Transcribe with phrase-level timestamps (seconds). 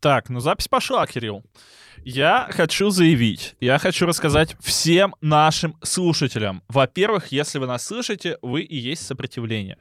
[0.00, 1.44] Так, ну запись пошла, Кирилл.
[2.02, 6.62] Я хочу заявить, я хочу рассказать всем нашим слушателям.
[6.68, 9.76] Во-первых, если вы нас слышите, вы и есть сопротивление.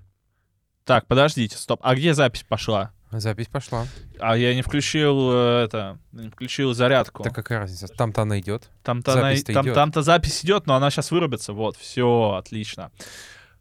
[0.84, 1.80] Так, подождите, стоп.
[1.84, 2.92] А где запись пошла?
[3.12, 3.88] Запись пошла.
[4.20, 7.24] А я не включил э, это, не включил зарядку.
[7.24, 7.88] Так какая разница?
[7.88, 8.70] Там-то она идет.
[8.84, 9.74] Там-то, она- там, идет.
[9.74, 11.54] там-то запись идет, но она сейчас вырубится.
[11.54, 12.92] Вот, все, отлично.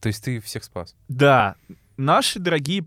[0.00, 0.96] То есть ты всех спас.
[1.08, 1.54] Да,
[1.96, 2.86] наши дорогие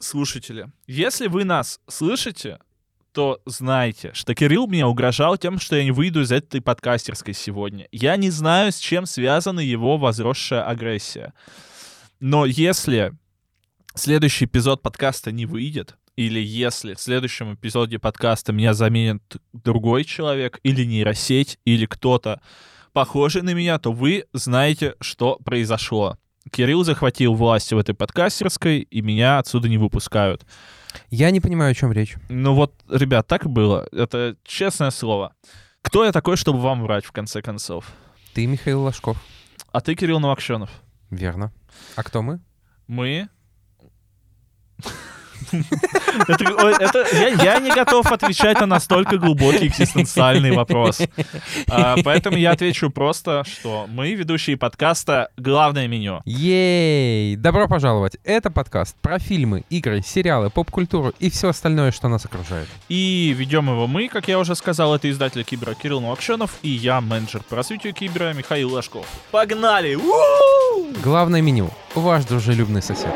[0.00, 2.58] слушатели, если вы нас слышите,
[3.12, 7.86] то знайте, что Кирилл мне угрожал тем, что я не выйду из этой подкастерской сегодня.
[7.92, 11.34] Я не знаю, с чем связана его возросшая агрессия.
[12.20, 13.12] Но если
[13.94, 19.22] следующий эпизод подкаста не выйдет, или если в следующем эпизоде подкаста меня заменит
[19.52, 22.40] другой человек, или нейросеть, или кто-то
[22.92, 26.18] похожий на меня, то вы знаете, что произошло.
[26.50, 30.44] Кирилл захватил власть в этой подкастерской, и меня отсюда не выпускают.
[31.10, 32.16] Я не понимаю, о чем речь.
[32.28, 33.86] Ну вот, ребят, так и было.
[33.92, 35.34] Это честное слово.
[35.82, 37.92] Кто я такой, чтобы вам врать, в конце концов?
[38.34, 39.22] Ты Михаил Ложков.
[39.72, 40.70] А ты Кирилл Новокщенов.
[41.10, 41.52] Верно.
[41.96, 42.40] А кто мы?
[42.86, 43.28] Мы...
[46.28, 51.00] Это, ой, это- я, я не готов отвечать на настолько глубокий экзистенциальный вопрос.
[51.68, 56.20] А, поэтому я отвечу просто, что мы, ведущие подкаста, главное меню.
[56.24, 57.36] Ей!
[57.36, 58.16] Добро пожаловать!
[58.24, 62.68] Это подкаст про фильмы, игры, сериалы, поп-культуру и все остальное, что нас окружает.
[62.88, 67.00] И ведем его мы, как я уже сказал, это издатель Кибера Кирилл Новокщенов и я,
[67.00, 69.06] менеджер по развитию Кибера Михаил Ложков.
[69.30, 69.98] Погнали!
[71.02, 71.70] Главное меню.
[71.94, 73.12] Ваш дружелюбный сосед.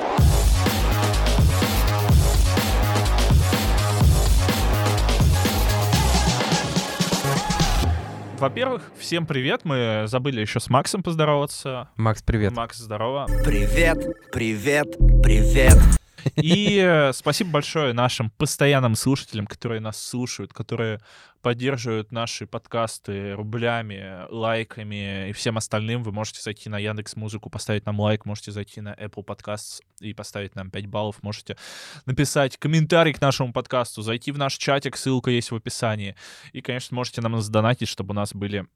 [8.39, 9.65] Во-первых, всем привет.
[9.65, 11.89] Мы забыли еще с Максом поздороваться.
[11.97, 12.53] Макс, привет.
[12.53, 13.27] Макс, здорово.
[13.45, 13.98] Привет,
[14.31, 14.87] привет,
[15.23, 15.79] привет.
[16.37, 21.01] И э, спасибо большое нашим постоянным слушателям, которые нас слушают, которые
[21.47, 26.02] поддерживают наши подкасты рублями, лайками и всем остальным.
[26.02, 30.12] Вы можете зайти на Яндекс Музыку, поставить нам лайк, можете зайти на Apple Podcasts и
[30.12, 31.56] поставить нам 5 баллов, можете
[32.05, 36.17] написать комментарий к нашему подкасту, зайти в наш чатик, ссылка есть в описании.
[36.52, 38.67] И, конечно, можете нам задонатить, чтобы у нас были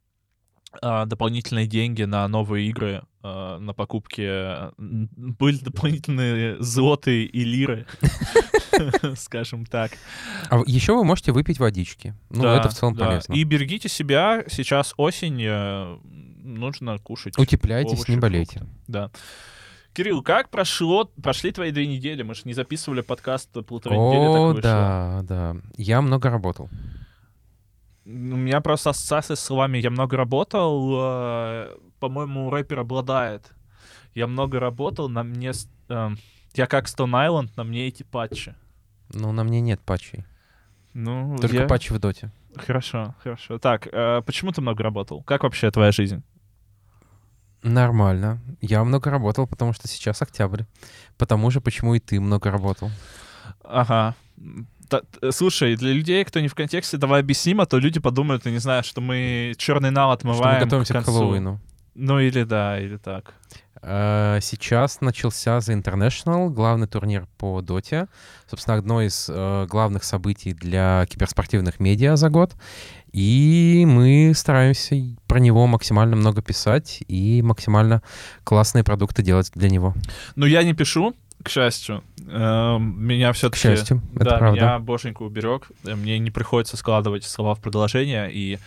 [0.72, 4.70] дополнительные деньги на новые игры, а, на покупки.
[4.78, 7.86] Были дополнительные злоты и лиры,
[9.16, 9.92] скажем так.
[10.48, 12.14] А еще вы можете выпить водички.
[12.30, 13.34] Ну, это в целом полезно.
[13.34, 15.98] И берегите себя, сейчас осень, э,
[16.42, 17.38] нужно кушать.
[17.38, 18.62] Утепляйтесь, не болейте.
[18.86, 19.10] Да.
[19.92, 22.22] Кирилл, как прошло, прошли твои две недели?
[22.22, 25.56] Мы же не записывали подкаст полтора недели, О, да, да.
[25.76, 26.70] Я много работал.
[28.06, 33.52] У меня просто ассоциация с словами «я много работал», э, по-моему, рэпер обладает.
[34.14, 35.52] Я много работал, на мне...
[35.88, 36.18] эм,
[36.54, 38.54] я как Stone Island, на мне эти патчи.
[39.12, 40.24] Но на мне нет патчей.
[40.94, 42.32] Ну, Только я- патчи в доте.
[42.56, 43.58] Хорошо, хорошо.
[43.58, 45.22] Так, э, почему ты много работал?
[45.22, 46.22] Как вообще твоя жизнь?
[47.62, 48.40] Нормально.
[48.60, 50.62] Я много работал, потому что сейчас октябрь.
[51.18, 52.90] Потому же, почему и ты много работал.
[53.62, 54.14] Ага.
[54.90, 58.44] Та- т- слушай, для людей, кто не в контексте, давай объясним, а то люди подумают,
[58.44, 61.12] я не знаю, что мы черный нал Что мы отмываем готовимся к концу.
[61.12, 61.60] Хэллоуину.
[61.94, 63.34] Ну или да, или так.
[63.82, 68.06] Э, Сейчас начался The International, главный турнир по доте.
[68.48, 72.54] Собственно, одно из э, главных событий для киберспортивных медиа за год.
[73.12, 74.94] И мы стараемся
[75.26, 78.02] про него максимально много писать и максимально
[78.44, 79.94] классные продукты делать для него.
[80.36, 82.02] Ну я не пишу, к счастью.
[82.28, 83.62] Эм, Меня К все-таки...
[83.62, 84.60] счастью, это да, правда.
[84.60, 85.70] меня боженька уберег.
[85.84, 88.58] Мне не приходится складывать слова в предложение и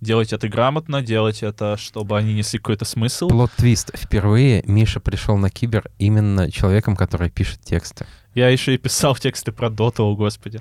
[0.00, 3.28] делать это грамотно, делать это, чтобы они несли какой-то смысл.
[3.28, 3.96] Плот-твист.
[3.96, 8.06] Впервые Миша пришел на кибер именно человеком, который пишет тексты.
[8.34, 10.60] Я еще и писал тексты про Доту, о господи.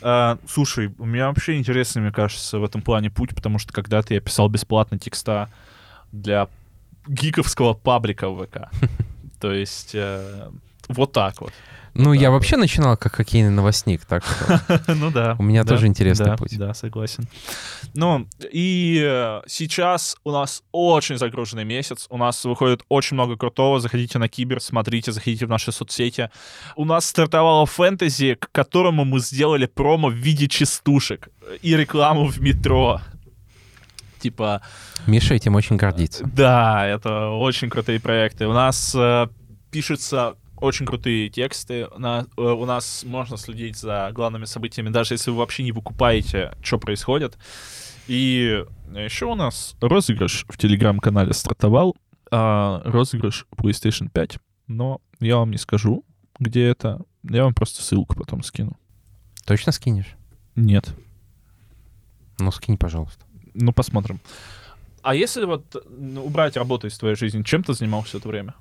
[0.00, 4.14] А, слушай, у меня вообще интересный, мне кажется, в этом плане путь, потому что когда-то
[4.14, 5.50] я писал бесплатно текста
[6.12, 6.48] для
[7.08, 8.70] гиковского паблика в ВК.
[9.40, 10.50] То есть э,
[10.88, 11.52] вот так вот.
[11.94, 12.30] Ну, я Да.
[12.32, 15.34] вообще начинал как хоккейный новостник, так что Ну да.
[15.38, 16.56] у меня Да, тоже интересный да, путь.
[16.56, 17.24] Да, согласен.
[17.94, 22.06] Ну, и э, сейчас у нас очень загруженный месяц.
[22.10, 23.80] У нас выходит очень много крутого.
[23.80, 26.30] Заходите на Кибер, смотрите, заходите в наши соцсети.
[26.76, 31.30] У нас стартовало фэнтези, к которому мы сделали промо в виде частушек
[31.62, 33.00] и рекламу в метро.
[34.20, 34.62] Типа,
[35.06, 36.24] Миша этим очень гордится.
[36.32, 38.46] да, это очень крутые проекты.
[38.46, 39.28] У нас э,
[39.70, 41.88] пишутся очень крутые тексты.
[41.96, 46.52] На- э, у нас можно следить за главными событиями, даже если вы вообще не выкупаете,
[46.62, 47.38] что происходит.
[48.06, 48.64] И
[48.94, 51.96] еще у нас розыгрыш в телеграм-канале стартовал.
[52.30, 54.38] а, розыгрыш PlayStation 5.
[54.66, 56.04] Но я вам не скажу,
[56.38, 57.00] где это.
[57.22, 58.76] Я вам просто ссылку потом скину.
[59.46, 60.14] Точно скинешь?
[60.54, 60.94] Нет.
[62.38, 63.24] Ну, скинь, пожалуйста.
[63.54, 64.20] Ну, посмотрим.
[65.02, 68.54] А если вот ну, убрать работу из твоей жизни, чем ты занимался это время?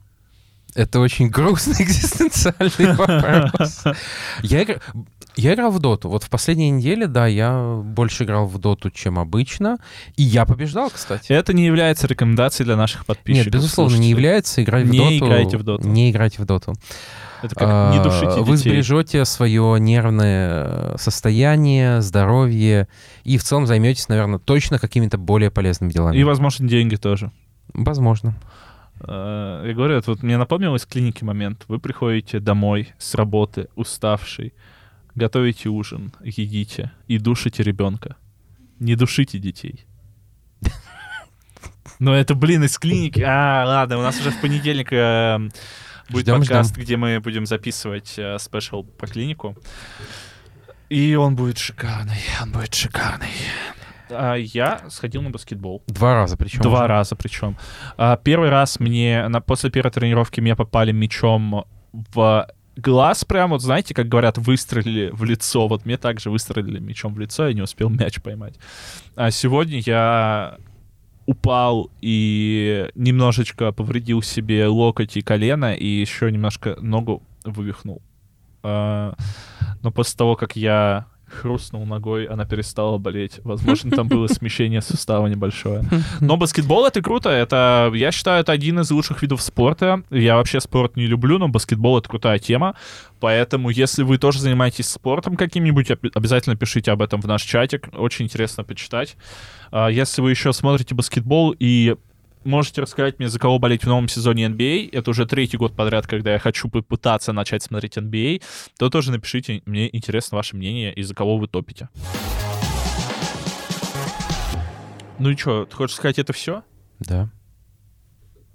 [0.75, 3.83] Это очень грустный экзистенциальный вопрос.
[4.43, 4.81] Я, игр-
[5.35, 6.09] я играл в доту.
[6.09, 9.77] Вот в последней неделе, да, я больше играл в доту, чем обычно.
[10.17, 11.31] И я побеждал, кстати.
[11.31, 13.45] Это не является рекомендацией для наших подписчиков.
[13.47, 14.09] Нет, безусловно, не слушателей.
[14.11, 15.25] является играть в Не доту.
[15.25, 15.87] играйте в доту.
[15.87, 16.73] Не играйте в доту.
[17.43, 18.69] Это как не душите А, Вы детей.
[18.71, 22.87] сбережете свое нервное состояние, здоровье
[23.23, 26.17] и в целом займетесь, наверное, точно какими-то более полезными делами.
[26.17, 27.31] И, возможно, деньги тоже.
[27.73, 28.35] Возможно.
[29.01, 31.65] Э, Я говорю, это вот мне напомнил из клиники момент.
[31.67, 34.53] Вы приходите домой с работы, уставший,
[35.15, 38.15] готовите ужин, едите и душите ребенка.
[38.79, 39.85] Не душите детей.
[41.99, 43.21] Но это, блин, из клиники.
[43.25, 45.39] А, ладно, у нас уже в понедельник э,
[46.09, 49.57] будет Ждем, подкаст, где мы будем записывать э, спешл про клинику.
[50.89, 53.31] И он будет шикарный, он будет шикарный.
[54.09, 55.83] А я сходил на баскетбол.
[55.87, 56.61] Два раза причем.
[56.61, 57.57] Два раза причем.
[57.97, 63.61] А, Первый раз мне на, после первой тренировки мне попали мячом в глаз прям, вот
[63.61, 65.67] знаете, как говорят, выстрелили в лицо.
[65.67, 68.55] Вот мне также выстрелили мячом в лицо, я не успел мяч поймать.
[69.15, 70.57] А сегодня я
[71.25, 78.01] упал и немножечко повредил себе локоть и колено, и еще немножко ногу вывихнул.
[78.63, 79.15] А,
[79.81, 83.39] Но после того, как я хрустнул ногой, она перестала болеть.
[83.43, 85.83] Возможно, там было смещение сустава небольшое.
[86.21, 87.29] Но баскетбол это круто.
[87.29, 90.03] Это, я считаю, это один из лучших видов спорта.
[90.09, 92.75] Я вообще спорт не люблю, но баскетбол это крутая тема.
[93.19, 97.89] Поэтому, если вы тоже занимаетесь спортом каким-нибудь, об- обязательно пишите об этом в наш чатик.
[97.93, 99.17] Очень интересно почитать.
[99.71, 101.95] А, Если вы еще смотрите баскетбол и
[102.43, 106.07] можете рассказать мне, за кого болеть в новом сезоне NBA, это уже третий год подряд,
[106.07, 108.41] когда я хочу попытаться начать смотреть NBA,
[108.77, 111.89] то тоже напишите, мне интересно ваше мнение и за кого вы топите.
[115.19, 116.63] Ну и что, ты хочешь сказать это все?
[116.99, 117.29] Да.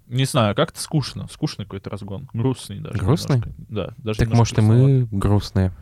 [0.06, 1.26] Не знаю, как-то скучно.
[1.28, 2.28] Скучный какой-то разгон.
[2.32, 2.98] Грустный даже.
[2.98, 3.36] Грустный?
[3.36, 3.64] немножко.
[3.68, 5.72] Да, даже Так может и мы грустные.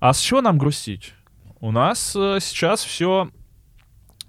[0.00, 1.14] А с чего нам грустить?
[1.60, 3.30] У нас э, сейчас все...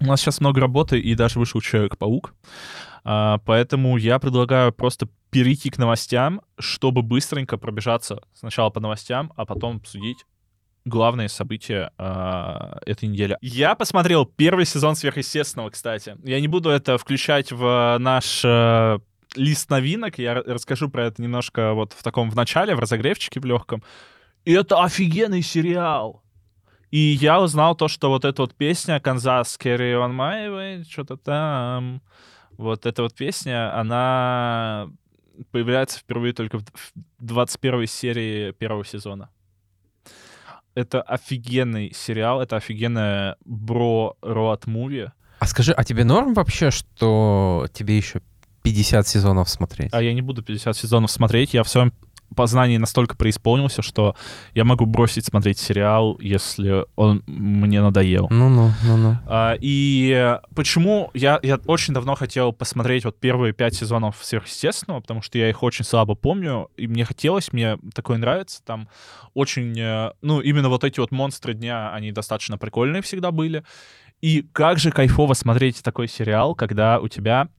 [0.03, 2.33] У нас сейчас много работы, и даже вышел Человек-паук.
[3.05, 9.45] А, поэтому я предлагаю просто перейти к новостям, чтобы быстренько пробежаться сначала по новостям, а
[9.45, 10.25] потом обсудить
[10.83, 13.37] главные события а, этой недели.
[13.39, 16.17] Я посмотрел первый сезон сверхъестественного, кстати.
[16.25, 18.99] Я не буду это включать в наш э,
[19.35, 20.17] лист новинок.
[20.17, 23.81] Я расскажу про это немножко вот в таком в начале, в разогревчике в легком.
[24.43, 26.22] И это офигенный сериал.
[26.93, 31.17] И я узнал то, что вот эта вот песня «Канзас Carry on my way», что-то
[31.17, 32.03] там,
[32.55, 34.91] вот эта вот песня, она
[35.49, 36.65] появляется впервые только в
[37.17, 39.31] в 21 серии первого сезона.
[40.75, 45.07] Это офигенный сериал, это офигенная бро роад муви.
[45.39, 48.21] А скажи, а тебе норм вообще, что тебе еще
[48.61, 49.91] 50 сезонов смотреть?
[49.93, 51.91] А я не буду 50 сезонов смотреть, я в своем
[52.33, 54.15] познании настолько преисполнился, что
[54.53, 58.27] я могу бросить смотреть сериал, если он мне надоел.
[58.29, 59.17] Ну-ну, ну-ну.
[59.25, 65.21] А, И почему я, я очень давно хотел посмотреть вот первые пять сезонов сверхъестественного, потому
[65.21, 68.87] что я их очень слабо помню, и мне хотелось, мне такое нравится, там
[69.33, 73.63] очень, э, ну, именно вот эти вот монстры дня, они достаточно прикольные всегда были.
[74.21, 77.49] И как же кайфово смотреть такой сериал, когда у тебя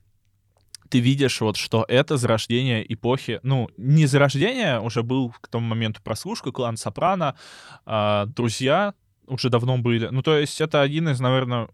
[0.88, 6.00] ты видишь вот, что это зарождение эпохи, ну, не зарождение, уже был к тому моменту
[6.02, 7.36] прослушка, клан Сопрано,
[7.86, 8.94] а, друзья
[9.26, 10.08] уже давно были.
[10.08, 11.68] Ну, то есть это один из, наверное,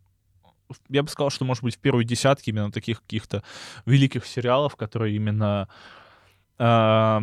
[0.88, 3.42] я бы сказал, что, может быть, в первой десятке именно таких каких-то
[3.86, 5.68] великих сериалов, которые именно
[6.62, 7.22] а,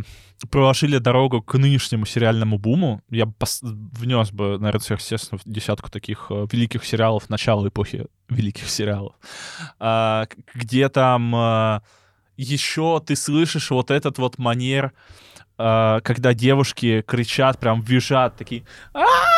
[0.49, 3.01] проложили дорогу к нынешнему сериальному буму.
[3.09, 8.67] Я пос- внес бы, наверное, сверхъестественно, в десятку таких э, великих сериалов начала эпохи великих
[8.69, 9.13] сериалов.
[9.79, 11.81] К- где там а,
[12.35, 14.91] еще ты слышишь вот этот вот манер,
[15.57, 18.63] а, когда девушки кричат, прям визжат, такие
[18.93, 19.36] «А-а-а!»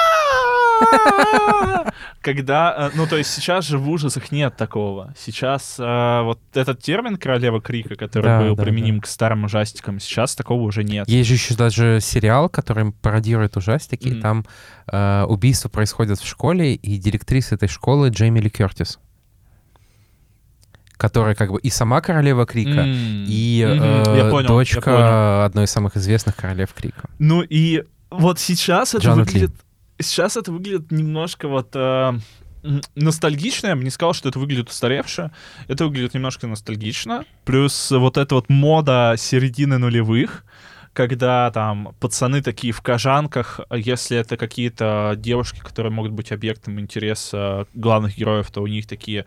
[2.22, 5.14] Когда, э, ну, то есть сейчас же в ужасах нет такого.
[5.18, 10.62] Сейчас э, вот этот термин «королева крика», который был применим к старым ужастикам, сейчас такого
[10.62, 11.08] уже нет.
[11.08, 14.10] Есть же еще даже сериал, который пародирует ужастики.
[14.10, 14.22] и.
[14.22, 14.46] Там
[14.92, 19.00] э, убийство происходит в школе, и директриса этой школы Джейми Ли Кертис.
[20.98, 25.72] Которая как бы и сама королева Крика, М, и мгм, э, понял, дочка одной из
[25.72, 27.10] самых известных королев Крика.
[27.20, 29.48] Ну и вот сейчас это Джанет Ли.
[30.00, 31.72] Сейчас это выглядит немножко вот...
[31.76, 32.14] э,
[32.96, 35.32] ностальгично, я бы не сказал, что это выглядит устаревше.
[35.68, 37.26] Это выглядит немножко ностальгично.
[37.46, 40.44] Плюс вот эта вот мода середины нулевых,
[40.94, 47.68] когда там пацаны такие в кожанках, если это какие-то девушки, которые могут быть объектом интереса
[47.74, 49.26] главных героев, то у них такие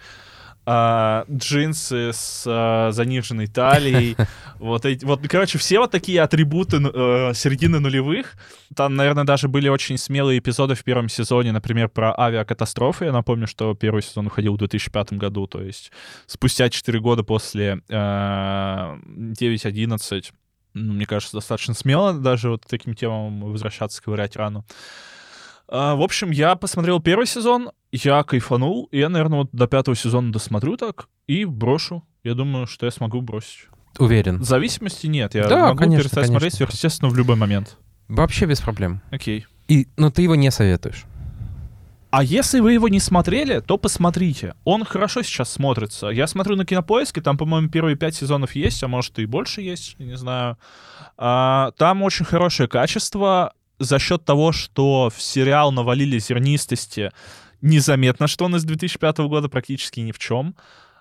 [0.65, 4.17] а, джинсы с а, заниженной талией.
[4.63, 8.35] Вот, эти, вот, короче, все вот такие атрибуты э, середины нулевых.
[8.77, 13.07] Там, наверное, даже были очень смелые эпизоды в первом сезоне, например, про авиакатастрофы.
[13.07, 15.91] Я напомню, что первый сезон уходил в 2005 году, то есть
[16.27, 20.27] спустя 4 года после э, 9.11.
[20.75, 24.65] Ну, мне кажется, достаточно смело даже вот таким темам возвращаться, ковырять рану.
[25.75, 29.97] А, в общем, я посмотрел первый сезон, я кайфанул, и я, наверное, вот до пятого
[29.97, 32.05] сезона досмотрю так и брошу.
[32.23, 33.69] Я думаю, что я смогу бросить.
[33.99, 34.45] Уверен.
[34.45, 35.35] Зависимости нет.
[35.35, 36.33] Я Да, могу конечно, перестать конечно.
[36.35, 37.79] смотреть сверхъестественно в любой момент.
[38.09, 39.01] Вообще без проблем.
[39.11, 39.47] Окей.
[39.67, 41.05] И, но ты его не советуешь.
[42.11, 44.55] А если вы его не смотрели, то посмотрите.
[44.65, 46.09] Он хорошо сейчас смотрится.
[46.09, 49.99] Я смотрю на Кинопоиске, там, по-моему, первые пять сезонов есть, а может и больше есть,
[49.99, 50.59] не знаю.
[51.17, 57.11] А, там очень хорошее качество за счет того, что в сериал навалили зернистости.
[57.61, 60.57] Незаметно, что он из 2005 года практически ни в чем.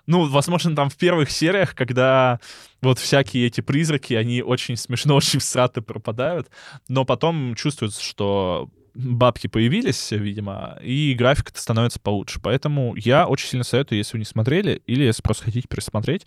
[0.06, 2.40] Ну, возможно, там в первых сериях, когда
[2.80, 6.48] вот всякие эти призраки, они очень смешно, очень всраты пропадают,
[6.88, 12.40] но потом чувствуется, что бабки появились, видимо, и графика становится получше.
[12.42, 16.26] Поэтому я очень сильно советую, если вы не смотрели, или если просто хотите пересмотреть.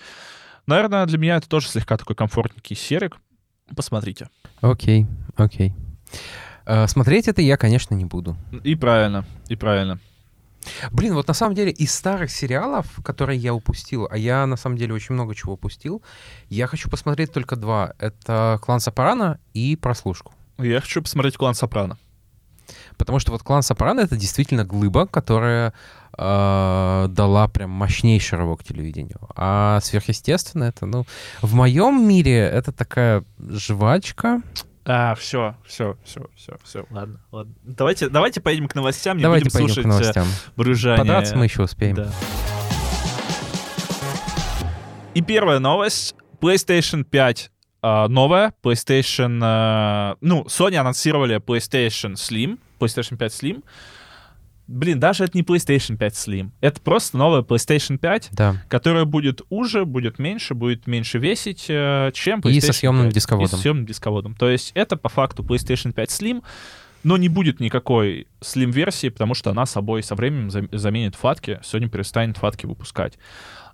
[0.66, 3.18] Наверное, для меня это тоже слегка такой комфортненький серик.
[3.76, 4.30] Посмотрите.
[4.62, 5.70] Окей, окей.
[5.70, 6.45] Э,
[6.88, 8.36] Смотреть это я, конечно, не буду.
[8.64, 10.00] И правильно, и правильно.
[10.92, 14.78] Блин, вот на самом деле из старых сериалов, которые я упустил, а я на самом
[14.78, 16.02] деле очень много чего упустил,
[16.50, 17.94] я хочу посмотреть только два.
[18.00, 20.34] Это «Клан Сопрано» и «Прослушку».
[20.58, 21.98] Я хочу посмотреть «Клан Сопрано».
[22.98, 25.74] Потому что вот «Клан Сопрано»— это действительно глыба, которая
[26.18, 29.20] э, дала прям мощнейший рывок телевидению.
[29.36, 31.06] А «Сверхъестественно»— это, ну...
[31.42, 34.42] В моем мире это такая жвачка.
[34.88, 36.86] А, все, все, все, все, все.
[36.92, 37.56] Ладно, ладно.
[37.64, 40.28] Давайте, давайте поедем к новостям, не Давайте будем слушать к новостям.
[40.28, 41.00] э, брюзжание.
[41.00, 41.96] Подраться мы еще успеем.
[41.96, 42.12] Да.
[45.16, 46.16] И первая новость.
[46.40, 47.52] PlayStation 5
[47.82, 48.54] а, новая.
[48.64, 49.40] PlayStation...
[49.44, 52.60] а, ну, Sony анонсировали PlayStation Slim.
[52.80, 53.64] PlayStation 5 Slim.
[54.68, 56.50] Блин, даже это не PlayStation 5 Slim.
[56.60, 58.64] Это просто новая PlayStation 5, Да.
[58.68, 63.14] которая будет уже, будет меньше, будет меньше весить, э, чем PlayStation И со съемным 5.
[63.14, 63.46] дисководом.
[63.46, 64.36] И со съемным дисководом.
[64.36, 66.42] То есть это по факту PlayStation 5 Slim,
[67.04, 71.88] но не будет никакой Slim-версии, потому что она собой со временем зам- заменит фатки, Sony
[71.88, 73.20] перестанет фатки выпускать.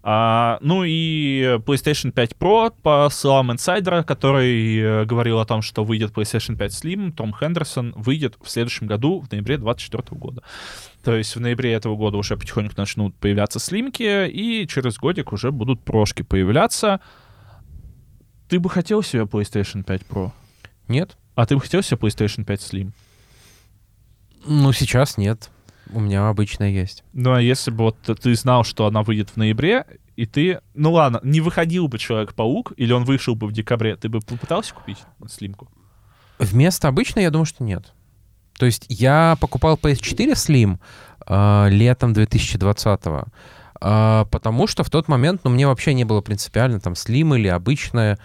[0.03, 5.83] А, ну и PlayStation 5 Pro, по словам инсайдера, который э, говорил о том, что
[5.83, 10.41] выйдет PlayStation 5 Slim, Том Хендерсон выйдет в следующем году, в ноябре 2024 года.
[11.03, 15.51] То есть в ноябре этого года уже потихоньку начнут появляться слимки, и через годик уже
[15.51, 16.99] будут прошки появляться.
[18.49, 20.31] Ты бы хотел себе PlayStation 5 Pro?
[20.87, 21.15] Нет?
[21.35, 22.91] А ты бы хотел себе PlayStation 5 Slim?
[24.45, 25.51] Ну, сейчас нет.
[25.91, 27.03] У меня обычная есть.
[27.13, 30.61] Ну, а если бы вот ты знал, что она выйдет в ноябре, и ты...
[30.73, 34.73] Ну ладно, не выходил бы Человек-паук, или он вышел бы в декабре, ты бы попытался
[34.73, 35.69] купить слимку?
[36.39, 37.93] Вместо обычной, я думаю, что нет.
[38.57, 40.77] То есть я покупал PS4 Slim
[41.25, 43.01] э, летом 2020
[43.81, 47.47] э, потому что в тот момент, ну, мне вообще не было принципиально, там, Slim или
[47.47, 48.19] обычная,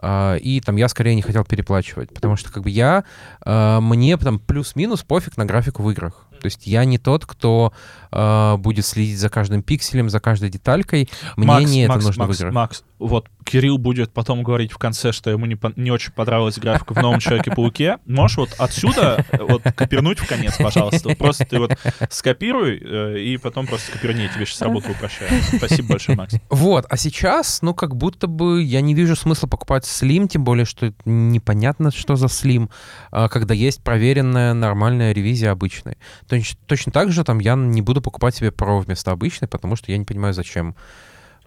[0.00, 3.04] э, и там я скорее не хотел переплачивать, потому что как бы я,
[3.44, 6.26] э, мне там плюс-минус пофиг на графику в играх.
[6.42, 7.72] То есть я не тот, кто
[8.10, 11.08] э, будет следить за каждым пикселем, за каждой деталькой.
[11.36, 12.52] Мне Макс, не Макс, это нужно Макс, в играх.
[12.52, 16.58] Макс, вот Кирилл будет потом говорить в конце, что ему не, по- не очень понравилась
[16.58, 17.98] графика в новом Человеке-пауке.
[18.06, 21.14] Можешь вот отсюда э, вот копирнуть в конец, пожалуйста.
[21.16, 21.78] Просто ты вот
[22.10, 25.30] скопируй, э, и потом просто скопирни, я тебе сейчас работу упрощаю.
[25.56, 26.34] Спасибо большое, Макс.
[26.50, 30.64] Вот, а сейчас, ну, как будто бы я не вижу смысла покупать слим, тем более,
[30.64, 32.70] что непонятно, что за слим,
[33.10, 35.96] а, когда есть проверенная нормальная ревизия обычной.
[36.32, 39.92] Точ- точно так же там я не буду покупать себе Pro вместо обычной, потому что
[39.92, 40.74] я не понимаю, зачем.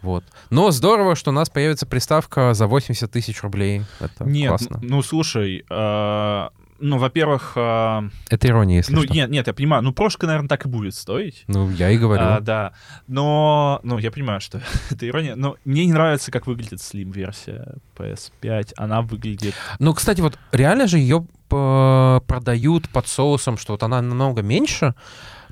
[0.04, 0.24] Вот.
[0.52, 3.82] Но здорово, что у нас появится приставка за 80 тысяч рублей.
[4.00, 4.80] Это Нет, классно.
[4.84, 9.14] ну слушай, э, ну, во-первых, э, Это ирония, если ну, что.
[9.14, 11.44] нет, нет, я понимаю, ну, прошка, наверное, так и будет стоить.
[11.48, 12.24] Ну, я и говорю.
[12.24, 12.74] А, да,
[13.08, 18.74] но, ну, я понимаю, что это ирония, но мне не нравится, как выглядит Slim-версия PS5.
[18.78, 19.54] Она выглядит...
[19.80, 24.96] Ну, кстати, вот реально же ее п- продают под соусом, что вот она намного меньше.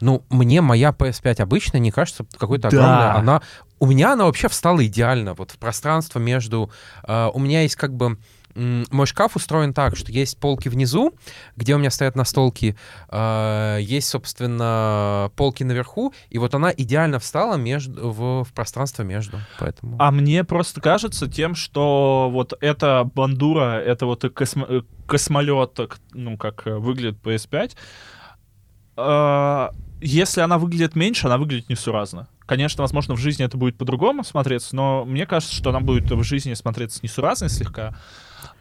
[0.02, 3.12] Ну, мне моя PS5 обычная не кажется какой-то Да.
[3.14, 3.20] огромной.
[3.22, 3.42] Она,
[3.80, 5.34] у меня она вообще встала идеально.
[5.34, 6.70] Вот в пространство между...
[7.08, 8.18] э, у меня есть как бы
[8.56, 11.14] Мой шкаф устроен так, что есть полки внизу,
[11.56, 12.76] где у меня стоят настолки,
[13.10, 19.40] э, есть, собственно, полки наверху, и вот она идеально встала между, в, в пространство между,
[19.60, 19.98] поэтому...
[20.00, 25.80] А мне просто кажется тем, что вот эта бандура, это вот космо- космолет,
[26.14, 27.72] ну, как выглядит PS5,
[28.98, 29.70] э,
[30.02, 32.28] если она выглядит меньше, она выглядит несуразно.
[32.46, 36.24] Конечно, возможно, в жизни это будет по-другому смотреться, но мне кажется, что она будет в
[36.24, 37.96] жизни смотреться несуразно слегка.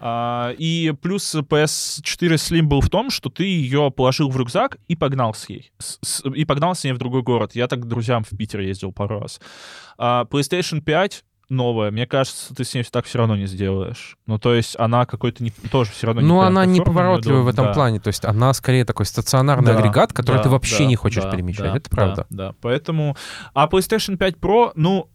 [0.01, 4.97] А, и плюс PS4 Slim был в том, что ты ее положил в рюкзак и
[4.97, 5.73] погнал с ней.
[5.79, 7.55] С- и погнал с ней в другой город.
[7.55, 9.41] Я так к друзьям в Питер ездил пару раз.
[9.99, 14.17] А, PlayStation 5 новая, мне кажется, ты с ней так все равно не сделаешь.
[14.27, 17.67] Ну, то есть она какой-то не, тоже все равно Ну, она оформлена, неповоротливая в этом
[17.67, 17.73] да.
[17.75, 20.97] плане, то есть она скорее такой стационарный Да, агрегат, который да, ты вообще да, не
[20.97, 22.27] хочешь да, перемещать, да, это правда.
[22.31, 22.55] Да, да.
[22.61, 23.17] поэтому...
[23.55, 25.09] А PlayStation 5 Pro, ну,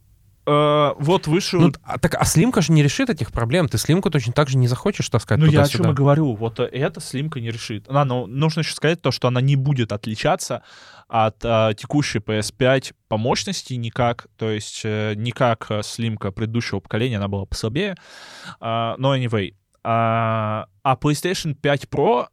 [0.48, 1.60] э, вот вышел...
[1.60, 3.68] Ну, а, так, а слимка же не решит этих проблем.
[3.68, 6.34] Ты слимку точно так же не захочешь таскать Ну, я о чем и говорю.
[6.36, 7.86] Вот э, эта слимка не решит.
[7.90, 10.64] А, ну, нужно еще сказать то, что она не будет отличаться
[11.08, 14.28] от э, текущей PS5 по мощности никак.
[14.38, 17.96] То есть э, не как э, слимка предыдущего поколения, она была послабее.
[18.60, 19.54] А, но anyway.
[19.84, 22.28] А, а PlayStation 5 Pro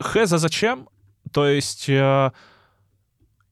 [0.00, 0.88] хз зачем?
[1.32, 2.30] То есть э,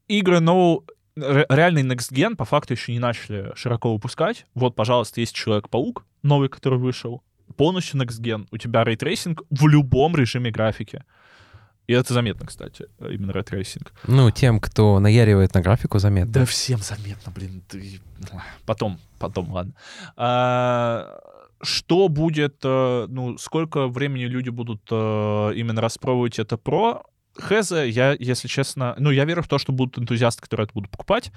[0.09, 4.47] игры, ну, ре- реальный Next Gen по факту еще не начали широко выпускать.
[4.54, 7.23] Вот, пожалуйста, есть Человек-паук новый, который вышел.
[7.56, 8.47] Полностью Next Gen.
[8.50, 11.04] У тебя ray tracing в любом режиме графики.
[11.87, 13.93] И это заметно, кстати, именно ray tracing.
[14.09, 16.33] Ну, тем, кто наяривает на графику, заметно.
[16.33, 17.62] Да всем заметно, блин.
[17.68, 18.00] ты-
[18.64, 19.75] Потом, потом, ладно.
[20.16, 21.18] А,
[21.62, 27.02] Что будет, э, ну, сколько времени люди будут э, именно распробовать это про?
[27.37, 30.91] Хз, я, если честно, ну, я верю в то, что будут энтузиасты, которые это будут
[30.91, 31.33] покупать,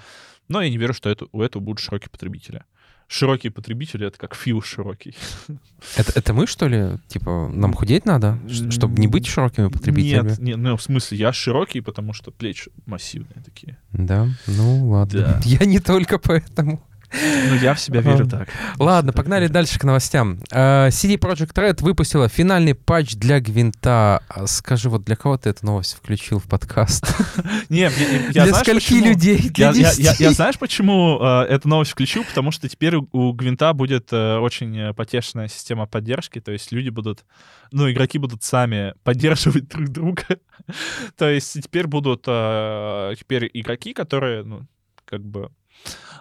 [0.48, 2.64] но я не верю, что это, у этого будут широкие потребители.
[3.10, 5.16] Широкие потребители— это как фил широкий.
[5.96, 6.98] Это, это мы, что ли?
[7.08, 8.38] Типа, нам худеть надо,
[8.70, 10.30] чтобы не быть широкими потребителями?
[10.30, 13.78] Нет, нет, ну, в смысле, я широкий, потому что плечи массивные такие.
[13.94, 15.22] Да, ну ладно.
[15.22, 15.42] Да.
[15.46, 16.84] Я не только поэтому.
[17.14, 18.50] Ну, я в себя верю так.
[18.80, 20.40] Ладно, погнали дальше к новостям.
[20.52, 24.24] Э, CD Projekt Red выпустила финальный патч для Гвинта.
[24.28, 27.06] А Скажи, вот для кого ты эту новость включил в подкаст?
[27.70, 29.06] Не, я, Для знаешь, скольки почему?
[29.06, 29.52] людей?
[29.56, 30.20] Я, я- я- 10?
[30.20, 32.26] я знаешь, почему э, эту новость включил?
[32.26, 37.24] Потому что теперь у, Гвинта будет э, очень потешная система поддержки, то есть люди будут,
[37.72, 40.24] ну, игроки будут сами поддерживать друг друга.
[41.18, 44.68] то есть теперь будут теперь игроки, которые, ну,
[45.06, 45.50] как бы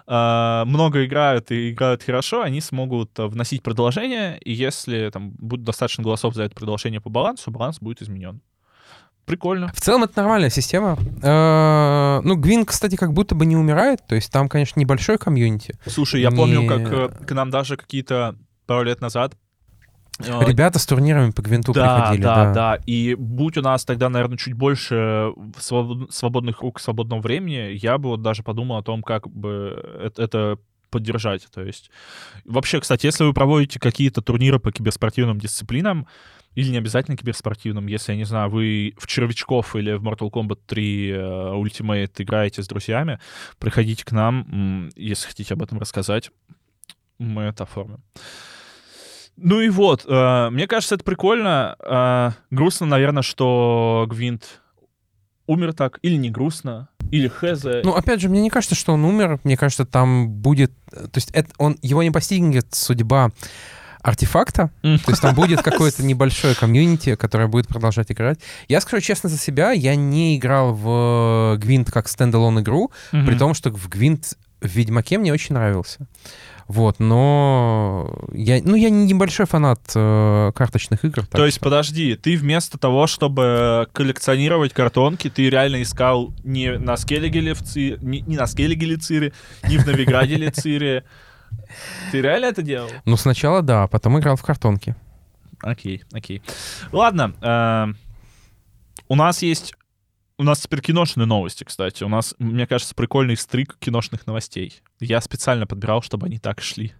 [0.07, 6.01] много играют и играют хорошо, они смогут э, вносить продолжение, и если там будет достаточно
[6.01, 8.41] голосов за это продолжение по балансу, баланс будет изменен.
[9.25, 9.69] Прикольно.
[9.73, 10.97] В целом это нормальная система.
[11.21, 13.99] Э, Ну, Гвин, кстати, как будто бы не умирает.
[14.07, 15.77] То есть там, конечно, небольшой комьюнити.
[15.85, 19.37] Слушай, я помню, как э, к нам даже какие-то пару лет назад э,
[20.19, 22.23] Ребята с турнирами по Гвинту да, приходили.
[22.23, 22.83] да, Да, да.
[22.85, 28.09] И будь у нас тогда, наверное, чуть больше свобод- свободных рук, свободного времени, я бы
[28.09, 31.47] вот даже подумал о том, как бы это, это поддержать.
[31.53, 31.91] То есть
[32.45, 36.07] вообще, кстати, если вы проводите какие-то турниры по киберспортивным дисциплинам,
[36.55, 40.59] или не обязательно киберспортивным, если, я не знаю, вы в Червячков или в Mortal Kombat
[40.65, 41.15] 3 э,
[41.53, 43.19] Ultimate играете с друзьями,
[43.59, 46.31] приходите к нам, если хотите об этом рассказать,
[47.19, 48.01] мы это оформим.
[49.37, 51.75] Ну и вот, э, мне кажется, это прикольно.
[51.79, 54.61] Э, грустно, наверное, что Гвинт
[55.45, 57.81] умер так, или не грустно, или хз.
[57.83, 59.39] Ну, опять же, мне не кажется, что он умер.
[59.43, 60.71] Мне кажется, там будет...
[60.91, 63.29] э, То есть это, он, его не постигнет судьба
[64.01, 64.71] Артефакта.
[64.81, 68.39] То есть там будет какое-то небольшое комьюнити, которое будет продолжать играть.
[68.67, 73.53] Я скажу честно за себя, я не играл в Гвинт как standalone игру, при том,
[73.53, 76.07] что в Гвинт в Ведьмаке мне очень нравился.
[76.67, 81.25] Вот, но я, ну, я не небольшой фанат э, карточных игр.
[81.25, 86.97] То есть, что- подожди, ты вместо того, чтобы коллекционировать картонки, ты реально искал не на
[86.97, 89.31] Скеллигеле в Ци- не, не на Скеллигеле Цире,
[89.69, 91.05] не в Новиграделе Цире.
[92.11, 92.89] Ты реально это делал?
[93.05, 94.93] Ну, сначала да, а потом играл в картонки.
[95.61, 96.41] Окей, окей.
[96.91, 97.93] Ладно, э,
[99.07, 99.73] у нас есть...
[100.39, 102.03] У нас теперь киношные новости, кстати.
[102.03, 104.81] У нас, мне кажется, прикольный стрик киношных новостей.
[104.99, 106.93] Я специально подбирал, чтобы они так шли.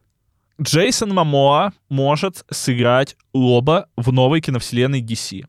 [0.60, 5.46] Джейсон Мамоа может сыграть Лоба в новой киновселенной DC.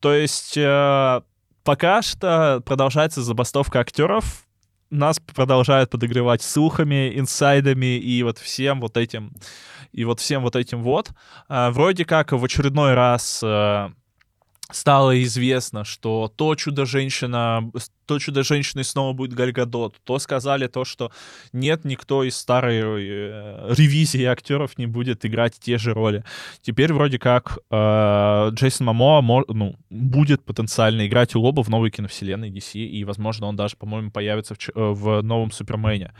[0.00, 1.20] То есть э,
[1.64, 4.46] пока что продолжается забастовка актеров.
[4.88, 9.34] Нас продолжают подогревать слухами, инсайдами и вот всем вот этим
[9.92, 11.10] и вот всем вот этим вот.
[11.48, 13.90] А, вроде как в очередной раз э,
[14.70, 17.70] стало известно, что то чудо-женщина,
[18.06, 21.10] то чудо-женщиной снова будет Гальгадот, то сказали то, что
[21.52, 26.22] нет, никто из старой э, ревизии актеров не будет играть те же роли.
[26.60, 31.90] Теперь вроде как э, Джейсон Мамоа мо, ну, будет потенциально играть у Лоба в новой
[31.90, 36.12] киновселенной DC, и, возможно, он даже, по-моему, появится в, э, в новом Супермене.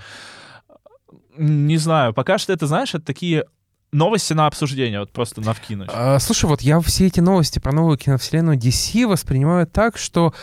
[1.37, 3.45] Не знаю, пока что это, знаешь, это такие
[3.93, 5.89] новости на обсуждение, вот просто навкинуть.
[5.93, 10.35] А, слушай, вот я все эти новости про новую киновселенную DC воспринимаю так, что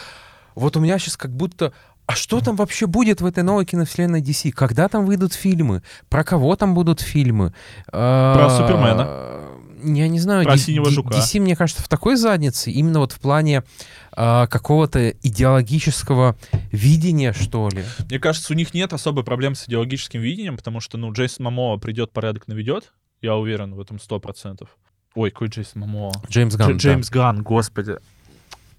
[0.56, 1.74] вот у меня сейчас как будто
[2.08, 4.52] а что там вообще будет в этой новой киновселенной DC?
[4.52, 5.82] Когда там выйдут фильмы?
[6.08, 7.52] Про кого там будут фильмы?
[7.88, 9.46] Про а, Супермена.
[9.84, 10.46] Я не знаю.
[10.46, 11.16] Про синего жука.
[11.16, 13.64] DC, мне кажется, в такой заднице, именно вот в плане
[14.12, 16.36] а, какого-то идеологического
[16.72, 17.84] видения, что ли.
[18.08, 21.78] Мне кажется, у них нет особой проблем с идеологическим видением, потому что, ну, Джейсон Мамо
[21.78, 22.94] придет, порядок наведет,
[23.26, 24.70] я уверен в этом сто процентов.
[25.16, 26.12] Ой, какой Джейсон Мамо.
[26.30, 26.78] Джеймс Ган.
[26.78, 27.14] Джеймс да.
[27.14, 27.98] Ган, господи.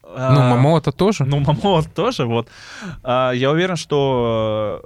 [0.03, 1.25] Ну, а, Мамо это тоже.
[1.25, 2.49] Ну, Мамо тоже, вот.
[3.03, 4.83] А, я уверен, что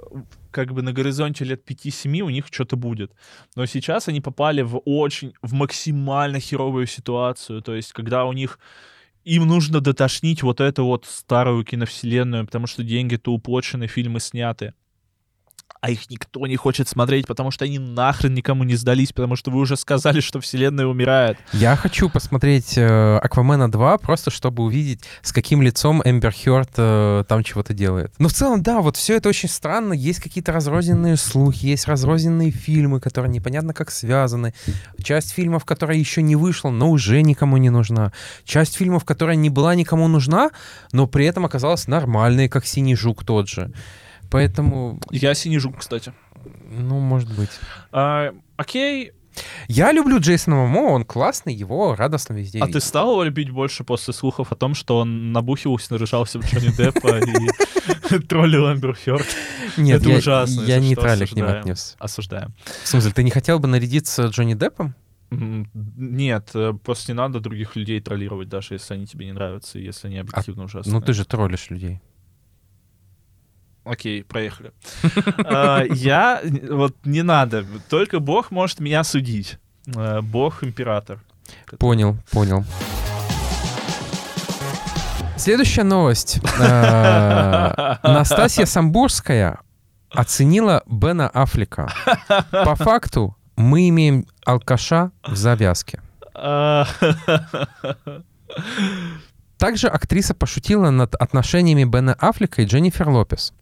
[0.49, 3.11] как бы на горизонте лет 5-7 у них что-то будет.
[3.55, 7.61] Но сейчас они попали в очень, в максимально херовую ситуацию.
[7.61, 8.59] То есть, когда у них
[9.23, 14.73] им нужно дотошнить вот эту вот старую киновселенную, потому что деньги-то уплочены, фильмы сняты
[15.79, 19.51] а их никто не хочет смотреть, потому что они нахрен никому не сдались, потому что
[19.51, 21.37] вы уже сказали, что вселенная умирает.
[21.53, 27.23] Я хочу посмотреть э, Аквамена 2, просто чтобы увидеть, с каким лицом Эмбер Хёрд э,
[27.27, 28.13] там чего-то делает.
[28.19, 29.93] Но в целом, да, вот все это очень странно.
[29.93, 34.53] Есть какие-то разрозненные слухи, есть разрозненные фильмы, которые непонятно как связаны.
[35.01, 38.11] Часть фильмов, которая еще не вышла, но уже никому не нужна.
[38.45, 40.51] Часть фильмов, которая не была никому нужна,
[40.91, 43.71] но при этом оказалась нормальной, как «Синий жук» тот же.
[44.31, 44.99] Поэтому...
[45.11, 46.13] Я синий жук, кстати.
[46.71, 47.51] Ну, может быть.
[47.91, 49.11] А, окей.
[49.67, 52.81] Я люблю Джейсона Мамо, он классный, его радостно везде А видеть.
[52.81, 56.75] ты стал его любить больше после слухов о том, что он набухивался, наряжался в Джонни
[56.75, 57.17] Деппа
[58.15, 59.25] и троллил Амбер Хёрд?
[59.77, 60.61] Нет, Это я, ужасно.
[60.61, 61.95] Я нейтрально к ним отнес.
[61.99, 62.53] Осуждаем.
[62.83, 64.95] В смысле, ты не хотел бы нарядиться Джонни Деппом?
[65.31, 70.07] Нет, э, просто не надо других людей троллировать, даже если они тебе не нравятся, если
[70.07, 70.93] они объективно а, ужасные.
[70.93, 72.01] Ну ты же троллишь людей.
[73.83, 74.71] Окей, проехали.
[75.45, 76.41] А, я...
[76.69, 77.65] Вот не надо.
[77.89, 79.57] Только Бог может меня судить.
[79.95, 81.19] А, Бог император.
[81.79, 82.63] Понял, понял.
[85.37, 86.39] Следующая новость.
[86.59, 89.59] А, Настасья Самбурская
[90.09, 91.89] оценила Бена Аффлека.
[92.51, 96.01] По факту мы имеем алкаша в завязке.
[99.61, 103.53] Также актриса пошутила над отношениями Бена Аффлека и Дженнифер Лопес.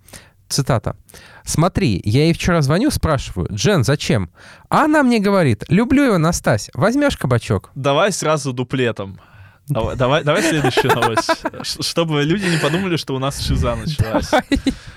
[0.47, 0.95] Цитата.
[1.43, 4.29] «Смотри, я ей вчера звоню, спрашиваю, Джен, зачем?
[4.69, 9.19] А она мне говорит, люблю его, Настась, возьмешь кабачок?» Давай сразу дуплетом.
[9.67, 11.31] Давай, давай, давай следующую новость,
[11.85, 14.29] чтобы люди не подумали, что у нас шиза началась.
[14.29, 14.45] Давай.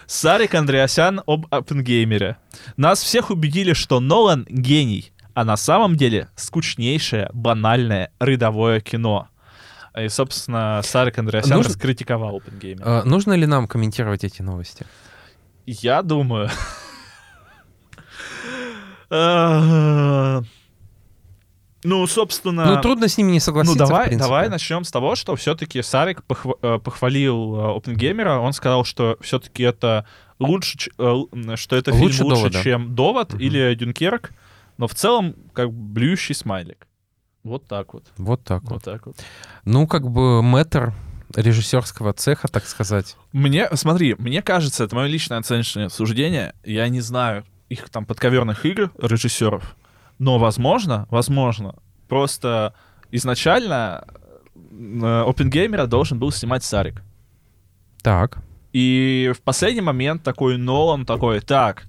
[0.07, 2.37] Сарик Андреасян об Оппенгеймере.
[2.77, 9.27] Нас всех убедили, что Нолан гений, а на самом деле скучнейшее, банальное, рядовое кино.
[9.99, 11.73] И, собственно, Сарик Андреасян Нужно...
[11.73, 12.83] раскритиковал Опенгеймер.
[12.85, 14.87] А, нужно ли нам комментировать эти новости?
[15.67, 16.51] Я думаю...
[21.85, 22.77] Ну, собственно...
[22.77, 26.23] Ну, трудно с ними не согласиться, Ну, давай, давай начнем с того, что все-таки Сарик
[26.29, 28.39] похва- э, похвалил Опенгеймера.
[28.39, 30.07] Он сказал, что все-таки это
[30.39, 32.63] лучше, э, что это лучше фильм лучше, довода.
[32.63, 33.43] чем «Довод» угу.
[33.43, 34.31] или «Дюнкерк»,
[34.79, 36.87] но в целом как блюющий смайлик.
[37.45, 38.05] Вот так вот.
[38.17, 38.73] Вот так вот.
[38.73, 39.17] Вот так вот.
[39.65, 40.95] Ну, как бы мэтр
[41.35, 43.17] режиссерского цеха, так сказать.
[43.33, 46.55] Мне, смотри, мне кажется, это мое личное оценочное суждение.
[46.65, 49.77] Я не знаю их там подковерных игр режиссеров,
[50.19, 51.75] но возможно, возможно,
[52.07, 52.75] просто
[53.11, 54.05] изначально
[54.55, 57.03] Опенгеймера должен был снимать Сарик.
[58.03, 58.39] Так.
[58.73, 61.85] И в последний момент такой Нолан такой, так,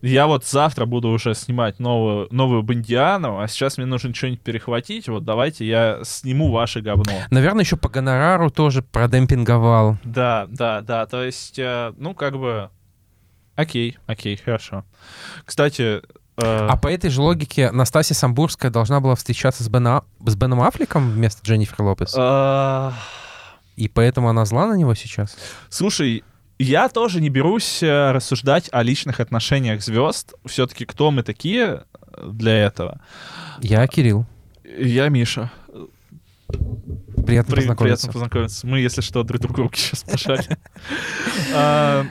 [0.00, 5.08] я вот завтра буду уже снимать новую, новую Бондиану, а сейчас мне нужно что-нибудь перехватить,
[5.08, 7.12] вот давайте я сниму ваше говно.
[7.30, 9.98] Наверное, еще по гонорару тоже продемпинговал.
[10.04, 12.70] Да, да, да, то есть, э, ну, как бы,
[13.56, 14.84] окей, окей, хорошо.
[15.44, 16.00] Кстати...
[16.36, 16.66] Э...
[16.68, 20.04] А по этой же логике Настасья Самбурская должна была встречаться с, Бена...
[20.24, 22.14] с Беном Аффлеком вместо Дженнифер Лопес?
[22.16, 22.92] Э...
[23.74, 25.36] И поэтому она зла на него сейчас?
[25.68, 26.24] Слушай,
[26.58, 30.34] я тоже не берусь э, рассуждать о личных отношениях звезд.
[30.44, 31.84] Все-таки кто мы такие
[32.22, 33.00] для этого?
[33.60, 34.26] Я Кирилл.
[34.64, 35.50] Я Миша.
[37.26, 38.06] Приятно При, познакомиться.
[38.06, 38.66] Приятно познакомиться.
[38.66, 40.46] Мы, если что, друг другу руки сейчас пожали.
[41.54, 42.06] А,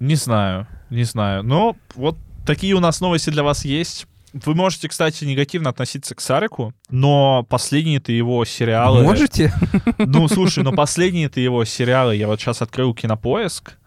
[0.00, 1.42] не знаю, не знаю.
[1.42, 4.06] Но вот такие у нас новости для вас есть.
[4.44, 9.02] Вы можете, кстати, негативно относиться к Сарику, но последние-то его сериалы...
[9.02, 9.52] Можете?
[9.98, 13.78] Ну, слушай, но последние-то его сериалы, я вот сейчас открыл кинопоиск,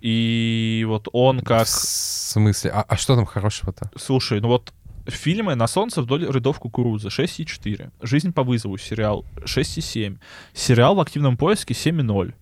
[0.00, 1.66] и вот он как...
[1.66, 2.70] В смысле?
[2.70, 3.90] А, а что там хорошего-то?
[3.96, 4.72] Слушай, ну вот
[5.06, 7.90] фильмы «На солнце вдоль рядов кукурузы» 6,4.
[8.02, 10.18] «Жизнь по вызову» сериал 6,7.
[10.54, 12.34] Сериал «В активном поиске» 7,0.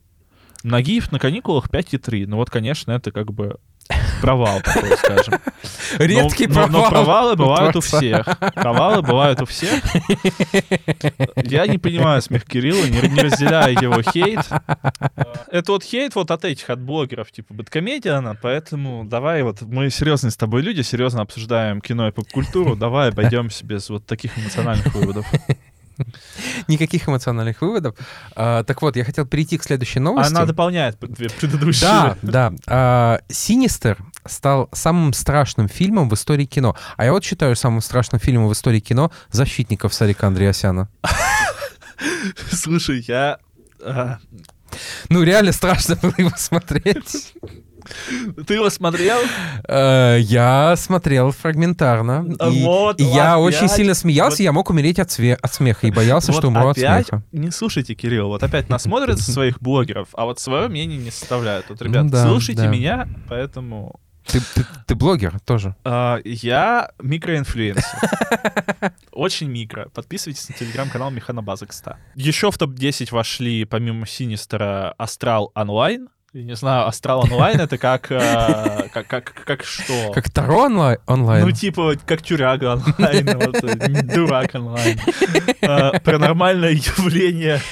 [0.65, 2.27] «Нагиев на каникулах» 5,3.
[2.27, 3.59] Ну вот, конечно, это как бы
[4.21, 5.35] провал такой, скажем.
[5.99, 6.71] Редкий но, провал.
[6.71, 8.27] Но, но провалы бывают у всех.
[8.55, 9.83] Провалы бывают у всех.
[11.37, 14.41] Я не понимаю смех Кирилла, не, не разделяю его хейт.
[15.51, 20.31] Это вот хейт вот от этих, от блогеров, типа Бэткомедиана, поэтому давай вот, мы серьезные
[20.31, 25.27] с тобой люди, серьезно обсуждаем кино и поп-культуру, давай обойдемся без вот таких эмоциональных выводов.
[26.69, 27.95] Никаких эмоциональных выводов.
[28.35, 30.31] А, так вот, я хотел перейти к следующей новости.
[30.31, 31.89] Она дополняет две предыдущие.
[31.89, 32.53] Да, да.
[32.67, 36.77] А, Синистер стал самым страшным фильмом в истории кино.
[36.97, 40.89] А я вот считаю самым страшным фильмом в истории кино «Защитников» Сарика Андреасяна.
[42.51, 43.39] Слушай, я...
[43.83, 44.19] а,
[45.09, 47.33] Ну, реально страшно было его смотреть.
[48.47, 49.19] Ты его смотрел?
[49.67, 52.25] Э, Я смотрел фрагментарно.
[52.39, 56.69] А вот, я очень сильно смеялся, я мог умереть от смеха и боялся, что умру
[56.69, 57.23] от смеха.
[57.33, 61.67] Не слушайте, Кирилл, вот опять насмотрятся своих блогеров, а вот свое мнение не составляют.
[61.69, 65.75] Вот, ребят, Ну слушайте меня, поэтому Ты, ты- ты блогер тоже.
[65.85, 67.99] а, я микроинфлюенсер.
[69.13, 69.89] Очень микро.
[69.95, 71.97] Подписывайтесь на телеграм-канал Механа Базекста.
[72.15, 76.09] Еще в топ-10 вошли, помимо Синистера, Астрал Онлайн.
[76.35, 80.13] Я не знаю, Астрал Онлайн это как, а, как, как, как что?
[80.13, 81.43] Как Таро онлай- онлайн.
[81.47, 85.01] Ну, типа, как тюряга онлайн, вот, э, дурак онлайн.
[85.63, 87.63] А, Паранормальное явление.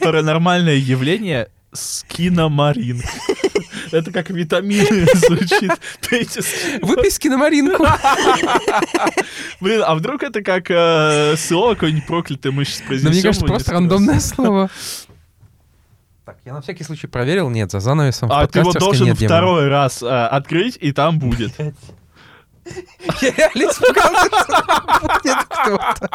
[0.00, 3.02] Паранормальное явление скиномарин.
[3.94, 5.70] Это как витамины звучит.
[6.82, 7.84] Выписки на Маринку.
[9.60, 13.12] Блин, а вдруг это как э, слово какое-нибудь проклятое мы сейчас произнесем?
[13.12, 14.70] мне кажется, просто рандомное слово.
[16.24, 17.50] Так, я на всякий случай проверил.
[17.50, 21.52] Нет, за занавесом А ты подкастерской должен второй раз э, открыть, и там будет.
[23.20, 24.62] Я реально испугался, что
[25.02, 26.08] будет кто-то.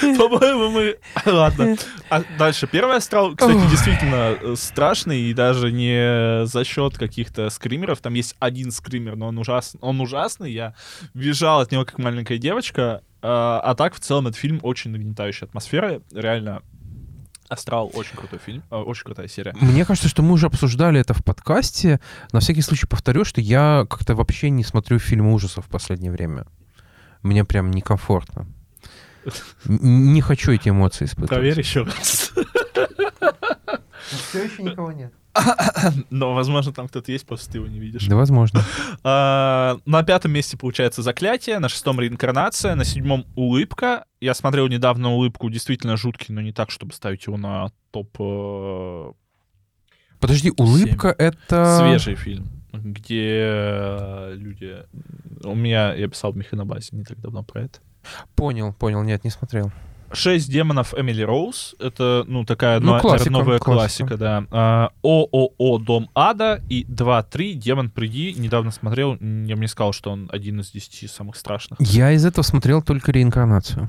[0.18, 0.96] По-моему, мы...
[1.24, 1.76] Ладно.
[2.08, 2.66] А дальше.
[2.66, 8.00] Первый астрал, кстати, действительно э, страшный, и даже не за счет каких-то скримеров.
[8.00, 9.76] Там есть один скример, но он, ужас...
[9.80, 10.52] он ужасный.
[10.52, 10.74] Я
[11.14, 13.02] бежал от него, как маленькая девочка.
[13.22, 16.00] А а так, в целом, этот фильм очень нагнетающая атмосфера.
[16.12, 16.62] Реально,
[17.50, 19.54] Астрал очень крутой фильм, э, очень крутая серия.
[19.60, 22.00] Мне кажется, что мы уже обсуждали это в подкасте.
[22.32, 26.46] На всякий случай повторю, что я как-то вообще не смотрю фильмы ужасов в последнее время.
[27.22, 28.46] Мне прям некомфортно.
[29.66, 31.30] Не хочу эти эмоции испытывать.
[31.30, 32.32] Проверь еще раз.
[34.08, 35.12] Все еще никого нет.
[36.10, 38.06] Но, возможно, там кто-то есть, просто ты его не видишь.
[38.06, 38.64] Да, возможно.
[39.04, 44.04] А, На пятом месте получается «Заклятие», на шестом «Реинкарнация», на седьмом «Улыбка».
[44.20, 49.12] Я смотрел недавно «Улыбку», действительно жуткий, но не так, чтобы ставить его на топ э,
[50.18, 51.78] Подожди, улыбка это...
[51.78, 54.78] свежий фильм, где э, люди...
[55.44, 57.78] У меня, я писал в Механобазе не так давно про это.
[58.34, 59.70] Понял, понял, нет, не смотрел.
[60.12, 61.76] «Шесть демонов Эмили Роуз».
[61.78, 64.08] Это, ну, такая Ну, но- классика, новая классика.
[64.08, 64.46] классика, да.
[64.50, 68.34] А, ООО «Дом ада» и 2-3 «Демон, приди».
[68.36, 71.80] Недавно смотрел, я мне сказал, что он один из десяти самых страшных.
[71.80, 73.88] Я из этого смотрел только реинкарнацию.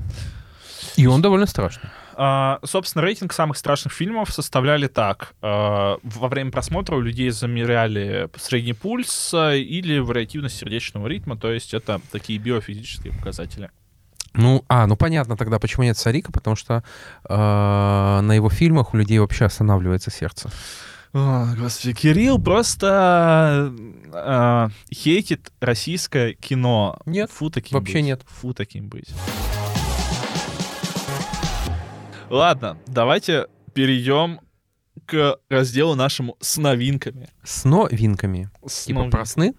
[0.96, 1.90] И он довольно страшный.
[2.14, 5.34] А, собственно, рейтинг самых страшных фильмов составляли так.
[5.42, 11.50] А, во время просмотра у людей замеряли средний пульс а, или вариативность сердечного ритма, то
[11.50, 13.70] есть это такие биофизические показатели.
[14.34, 16.82] Ну, а, ну понятно тогда, почему нет Сарика, потому что
[17.28, 20.50] э, на его фильмах у людей вообще останавливается сердце.
[21.12, 23.70] О, господи, Кирилл просто
[24.14, 26.98] а, хейтит российское кино.
[27.04, 28.04] Нет, Фу таким вообще быть.
[28.04, 28.22] нет.
[28.26, 29.10] Фу таким быть.
[32.30, 34.40] Ладно, давайте перейдем
[35.04, 37.28] к разделу нашему с новинками.
[37.44, 38.50] С новинками.
[38.66, 39.54] С Типа новин- про сны?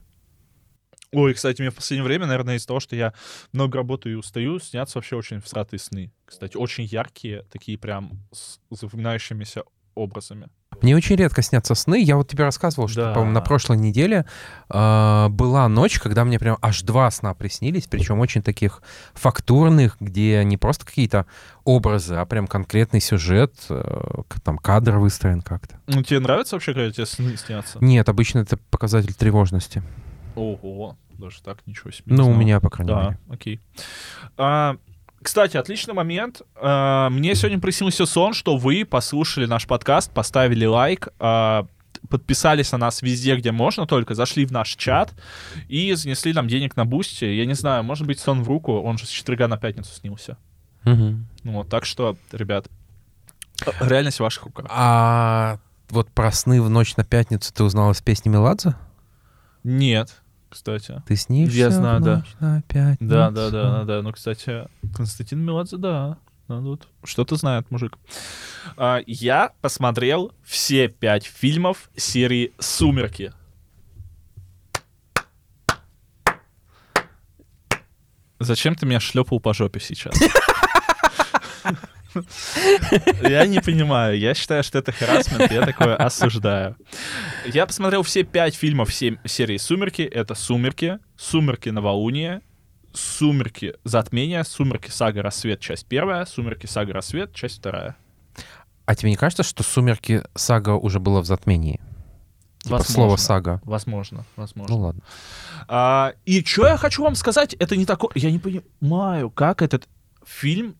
[1.13, 3.13] Ой, кстати, мне в последнее время, наверное, из-за того, что я
[3.51, 6.11] много работаю и устаю, снятся вообще очень всратые сны.
[6.25, 9.63] Кстати, очень яркие, такие прям с запоминающимися
[9.95, 10.47] образами.
[10.81, 12.01] Мне очень редко снятся сны.
[12.01, 13.13] Я вот тебе рассказывал, что, Да.
[13.13, 14.25] по-моему, на прошлой неделе
[14.69, 18.81] э, была ночь, когда мне прям аж два сна приснились, причем очень таких
[19.13, 21.25] фактурных, где не просто какие-то
[21.63, 25.79] образы, а прям конкретный сюжет, э, там кадр выстроен как-то.
[25.87, 27.77] Ну, тебе нравится вообще, когда тебе сны снятся?
[27.79, 29.83] Нет, обычно это показатель тревожности.
[30.35, 32.13] Ого, даже так, ничего себе.
[32.15, 33.19] Ну, у меня, по крайней Да, мере.
[33.29, 33.59] окей.
[34.37, 34.77] А,
[35.21, 36.41] Кстати, отличный момент.
[36.55, 41.63] Э, Мне сегодня приснился сон, что вы послушали наш подкаст, поставили лайк, э,
[42.09, 45.13] подписались на нас везде, где можно только, зашли в наш чат
[45.69, 47.23] и занесли нам денег на Boosty.
[47.25, 50.37] Я не знаю, может быть, сон в руку, он же с четверга на пятницу снился.
[50.83, 52.67] Ну Вот, так что, ребят,
[53.79, 54.65] реальность в ваших руках.
[54.69, 55.59] А
[55.89, 58.75] вот про сны в ночь на пятницу ты узнал из песни Меладзе?
[59.63, 60.21] Нет,
[60.53, 61.01] кстати.
[61.07, 62.23] Ты снишься Я знаю, да.
[62.67, 63.09] пятницу?
[63.09, 64.01] Да, да, да, да, да.
[64.01, 66.17] Ну, кстати, Константин Меладзе, да.
[66.47, 67.97] Надо вот что-то знает, мужик.
[68.77, 73.33] А, я посмотрел все пять фильмов серии «Сумерки».
[78.39, 80.13] Зачем ты меня шлепал по жопе сейчас?
[83.21, 84.17] Я не понимаю.
[84.17, 86.75] Я считаю, что это харасмент, я такое осуждаю.
[87.45, 90.01] Я посмотрел все пять фильмов се- серии «Сумерки».
[90.01, 92.41] Это «Сумерки», «Сумерки новолуние»,
[92.93, 97.95] «Сумерки затмение», «Сумерки сага рассвет», часть первая, «Сумерки сага рассвет», часть вторая.
[98.85, 101.79] А тебе не кажется, что «Сумерки» сага уже было в затмении?
[102.59, 102.93] Типа Возможно.
[102.93, 103.61] слово «сага».
[103.63, 104.73] Возможно, возможно.
[104.75, 105.01] Ну ладно.
[105.67, 108.11] А, и что я хочу вам сказать, это не такое...
[108.15, 109.87] Я не понимаю, как этот
[110.25, 110.75] фильм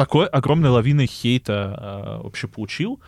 [0.00, 3.00] такой огромной лавиной хейта а, вообще получил.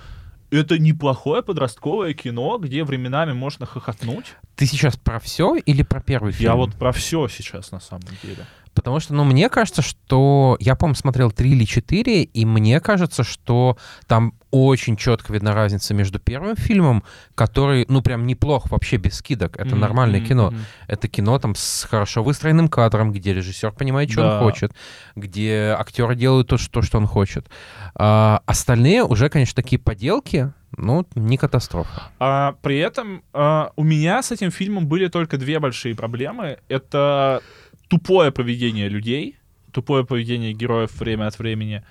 [0.50, 4.34] Это неплохое подростковое кино, где временами можно хохотнуть.
[4.56, 6.50] Ты сейчас про все или про первый фильм?
[6.50, 8.44] Я вот про все сейчас на самом деле.
[8.74, 10.56] Потому что, ну, мне кажется, что...
[10.60, 15.94] Я, по-моему, смотрел три или четыре, и мне кажется, что там очень четко видна разница
[15.94, 17.02] между первым фильмом,
[17.34, 19.56] который, ну, прям неплох вообще без скидок.
[19.56, 20.54] Это Мгм, нормальное мгм, кино.
[20.88, 24.34] Это кино там с хорошо выстроенным кадром, где режиссер понимает, что Да.
[24.38, 24.72] он хочет,
[25.16, 27.48] где актеры делают то, что, что он хочет.
[27.94, 32.04] А, остальные уже, конечно, такие поделки, ну, не катастрофа.
[32.18, 36.58] А, при этом а, у меня с этим фильмом были только две большие проблемы.
[36.68, 37.42] Это
[37.92, 39.36] тупое поведение людей,
[39.70, 41.84] тупое поведение героев время от времени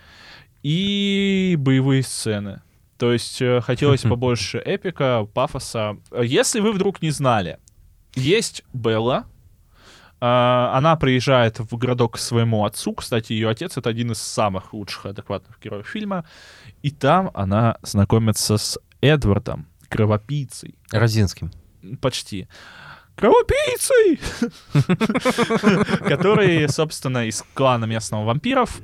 [0.63, 2.63] и боевые сцены.
[2.97, 5.97] То есть э, хотелось побольше эпика, пафоса.
[6.19, 7.59] Если вы вдруг не знали,
[8.15, 9.27] есть Белла.
[10.19, 12.93] а, Она приезжает в городок к своему отцу.
[12.93, 16.25] Кстати, ее отец это один из самых лучших адекватных героев фильма.
[16.81, 20.73] И там она знакомится с Эдвардом, кровопийцей.
[20.91, 21.51] Розинским.
[22.01, 22.47] Почти.
[23.21, 24.19] Кровопийцей!
[26.09, 28.81] Который, собственно, из клана местного вампиров.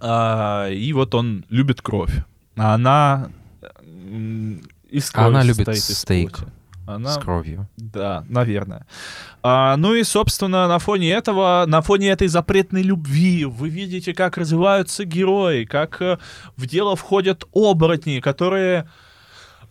[0.00, 2.12] А, И вот он любит кровь.
[2.56, 3.30] А она
[4.90, 6.40] из А она крови любит стейк.
[6.86, 7.68] Она С кровью.
[7.76, 8.86] да, наверное.
[9.42, 14.36] А, ну и, собственно, на фоне этого, на фоне этой запретной любви вы видите, как
[14.36, 16.18] развиваются герои, как э,
[16.56, 18.86] в дело входят оборотни, которые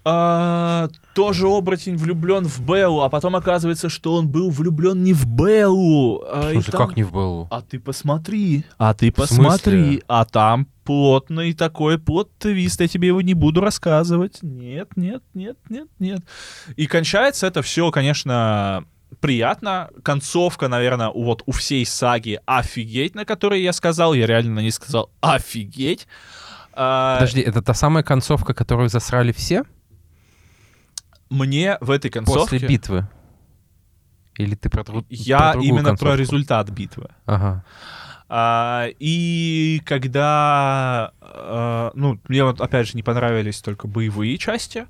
[0.03, 5.25] а, тоже оборотень влюблен в Беллу, а потом оказывается, что он был влюблен не в
[5.25, 6.23] Беллу.
[6.27, 7.47] а, смысле, там- как не в Беллу?
[7.51, 13.33] А ты посмотри, а ты посмотри, а там плотный такой плот-твист, я тебе его не
[13.33, 14.39] буду рассказывать.
[14.41, 16.21] Нет, нет, нет, нет, нет.
[16.75, 18.83] И кончается это все, конечно,
[19.19, 19.89] приятно.
[20.03, 24.71] Концовка, наверное, вот у всей саги офигеть, на которой я сказал, я реально на ней
[24.71, 26.07] сказал офигеть.
[26.73, 29.63] А, Подожди, это та самая концовка, которую засрали все
[31.33, 32.41] Мне в этой концовке...
[32.57, 33.07] после битвы?
[34.37, 36.05] Или ты про, друг- Я про именно концовку?
[36.13, 37.09] про результат битвы.
[37.25, 37.63] Ага.
[38.29, 44.87] А, и когда, а, ну, мне вот опять же не понравились только боевые части,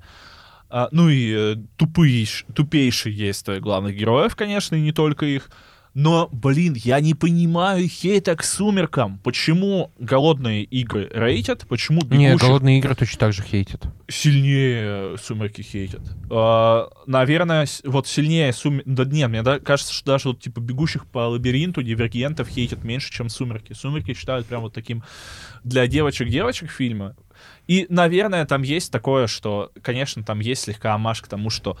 [0.70, 5.50] А, ну и э, тупые, тупейшие есть э, главных героев, конечно, и не только их.
[5.94, 9.18] Но, блин, я не понимаю хейта к сумеркам.
[9.22, 11.66] Почему голодные игры рейтят?
[11.68, 13.84] Почему Не, бегущих голодные игры точно так же хейтят.
[14.08, 16.02] сильнее сумерки хейтят.
[16.30, 18.88] А, наверное, вот сильнее сумерки...
[18.88, 23.12] Да нет, мне да- кажется, что даже вот типа бегущих по лабиринту дивергентов хейтят меньше,
[23.12, 23.72] чем сумерки.
[23.72, 25.04] Сумерки считают прям вот таким
[25.62, 27.14] для девочек-девочек фильма.
[27.66, 31.78] И, наверное, там есть такое, что, конечно, там есть слегка амаш к тому, что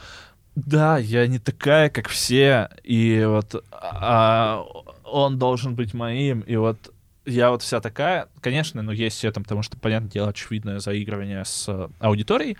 [0.54, 4.64] да, я не такая, как все, и вот а,
[5.04, 6.92] он должен быть моим, и вот
[7.26, 11.66] я вот вся такая, конечно, ну, есть это, потому что, понятное дело, очевидное заигрывание с
[11.68, 12.58] э, аудиторией,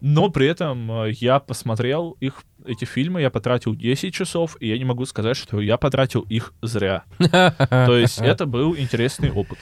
[0.00, 4.78] но при этом э, я посмотрел их, эти фильмы, я потратил 10 часов, и я
[4.78, 7.04] не могу сказать, что я потратил их зря.
[7.18, 9.58] То есть это был интересный опыт.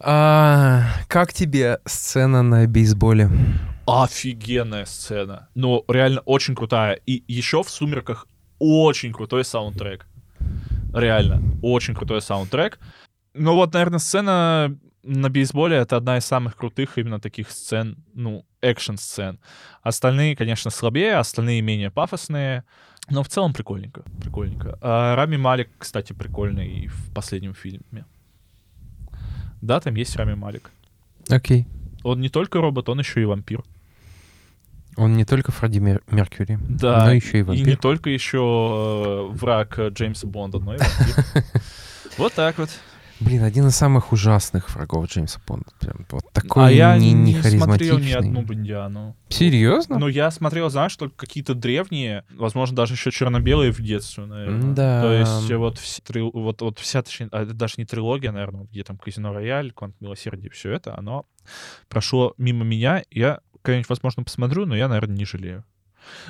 [0.00, 3.30] А, как тебе сцена на бейсболе?
[3.88, 5.48] Офигенная сцена.
[5.54, 7.00] Ну, реально очень крутая.
[7.06, 8.26] И еще в «Сумерках»
[8.58, 10.06] очень крутой саундтрек.
[10.92, 12.78] Реально, очень крутой саундтрек.
[13.32, 18.44] Ну вот, наверное, сцена на бейсболе— это одна из самых крутых именно таких сцен, ну,
[18.60, 19.38] экшн-сцен.
[19.82, 22.64] Остальные, конечно, слабее, остальные менее пафосные.
[23.08, 24.78] Но в целом прикольненько, прикольненько.
[24.82, 28.04] А Рами Малик, кстати, прикольный в последнем фильме.
[29.62, 30.70] Да, там есть Рами Малик.
[31.30, 31.66] Окей.
[32.02, 33.62] Он не только робот, он еще и вампир.
[34.98, 37.66] Он не только Фредди Мер- Меркьюри, Да, но еще и И вампир.
[37.66, 41.44] не только еще э, враг э, Джеймса Бонда, но и вампир.
[42.18, 42.68] Вот так вот.
[43.20, 45.66] Блин, один из самых ужасных врагов Джеймса Бонда.
[45.80, 49.16] Прям вот такой А я не, не не смотрел ни одну Бондиану.
[49.28, 49.98] Серьезно?
[49.98, 54.72] Ну, я смотрел, знаешь, только какие-то древние, возможно, даже еще черно-белые в детстве, наверное.
[54.72, 55.02] Да.
[55.02, 58.66] То есть э, вот, трил- вот, вот вся, точнее, а это даже не трилогия, наверное,
[58.70, 61.26] где там Казино Рояль, Квант Милосердия, все это, оно
[61.88, 63.02] прошло мимо меня.
[63.10, 65.64] Я когда-нибудь, возможно, посмотрю, но я, наверное, не жалею.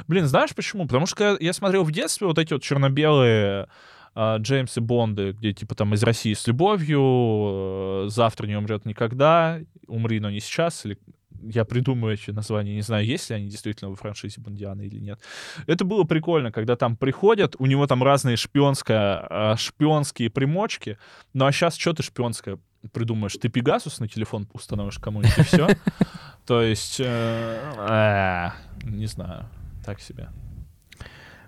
[0.07, 0.87] Блин, знаешь почему?
[0.87, 3.68] Потому что когда я смотрел в детстве вот эти вот черно-белые
[4.14, 9.61] а, Джеймсы Бонды, где типа там из России с любовью, э, завтра не умрет никогда,
[9.87, 10.99] умри, но не сейчас, или
[11.41, 15.20] я придумаю эти названия, не знаю, есть ли они действительно в франшизе Бондиана или нет.
[15.66, 20.99] Это было прикольно, когда там приходят, у него там разные шпионская, а, шпионские примочки,
[21.35, 22.59] ну а сейчас что ты шпионское
[22.93, 23.36] придумаешь?
[23.36, 25.68] Ты Пегасус на телефон установишь кому-нибудь и все?
[26.47, 28.51] То есть, э, э,
[28.84, 29.47] не знаю,
[29.84, 30.28] так себе.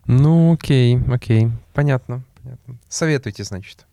[0.06, 1.48] Ну, окей, окей.
[1.72, 2.78] Понятно, понятно.
[2.88, 3.86] Советуйте, значит.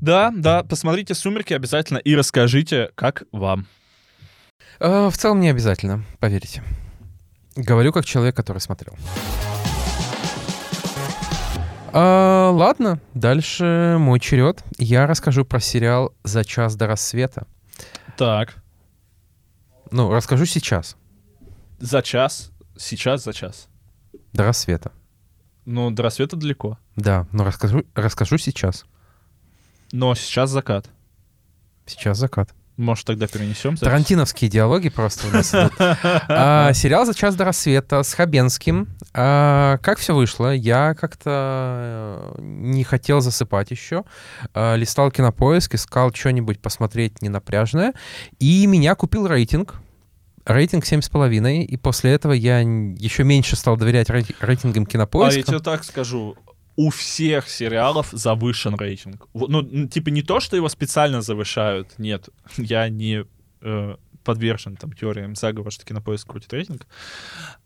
[0.00, 3.66] Да, да, посмотрите «Сумерки» обязательно и расскажите, как вам.
[4.80, 6.62] Э, в целом не обязательно, поверьте.
[7.56, 8.94] Говорю как человек, который смотрел.
[12.00, 14.62] А, ладно, дальше мой черед.
[14.78, 17.48] Я расскажу про сериал «За час до рассвета».
[18.16, 18.62] Так,
[19.90, 20.96] Ну, расскажу сейчас.
[21.80, 23.66] за час, сейчас за час.
[24.32, 24.92] До рассвета.
[25.64, 26.78] Ну, до рассвета далеко.
[26.94, 28.84] Да, но расскажу, расскажу сейчас.
[29.90, 30.88] Но сейчас закат.
[31.84, 32.54] Сейчас закат.
[32.78, 33.72] Может, тогда перенесем?
[33.72, 33.80] запись?
[33.80, 35.72] Тарантиновские диалоги просто у нас идут.
[36.28, 38.86] А, Сериал «За час до рассвета» с Хабенским.
[39.12, 40.54] А, Как все вышло?
[40.54, 44.04] Я как-то э, не хотел засыпать еще.
[44.54, 47.94] А, Листал кинопоиск, искал что-нибудь посмотреть ненапряжное.
[48.38, 49.74] И меня купил рейтинг.
[50.46, 51.62] Рейтинг 7,5.
[51.64, 55.42] И после этого я еще меньше стал доверять рейтинг- рейтингам А я кинопоиска.
[55.42, 56.36] тебе так скажу.
[56.78, 59.26] У всех сериалов завышен рейтинг.
[59.34, 61.98] Ну, типа не то, что его специально завышают.
[61.98, 63.24] Нет, я не
[63.62, 66.86] э, подвержен там теориям заговора, что кинопоиск крутит рейтинг.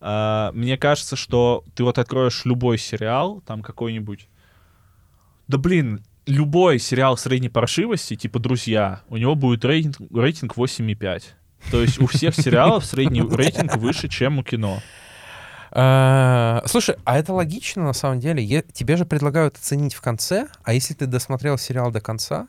[0.00, 4.30] А, мне кажется, что ты вот откроешь любой сериал, там какой-нибудь...
[5.46, 11.22] Да блин, любой сериал средней паршивости, типа «Друзья», у него будет рейтинг, рейтинг 8,5.
[11.70, 14.80] То есть у всех сериалов средний рейтинг выше, чем у кино.
[15.74, 18.44] А, Слушай, а это логично на самом деле.
[18.44, 22.48] Е- Тебе же предлагают оценить в конце, а если ты досмотрел сериал до конца,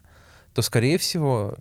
[0.53, 1.55] то, скорее всего,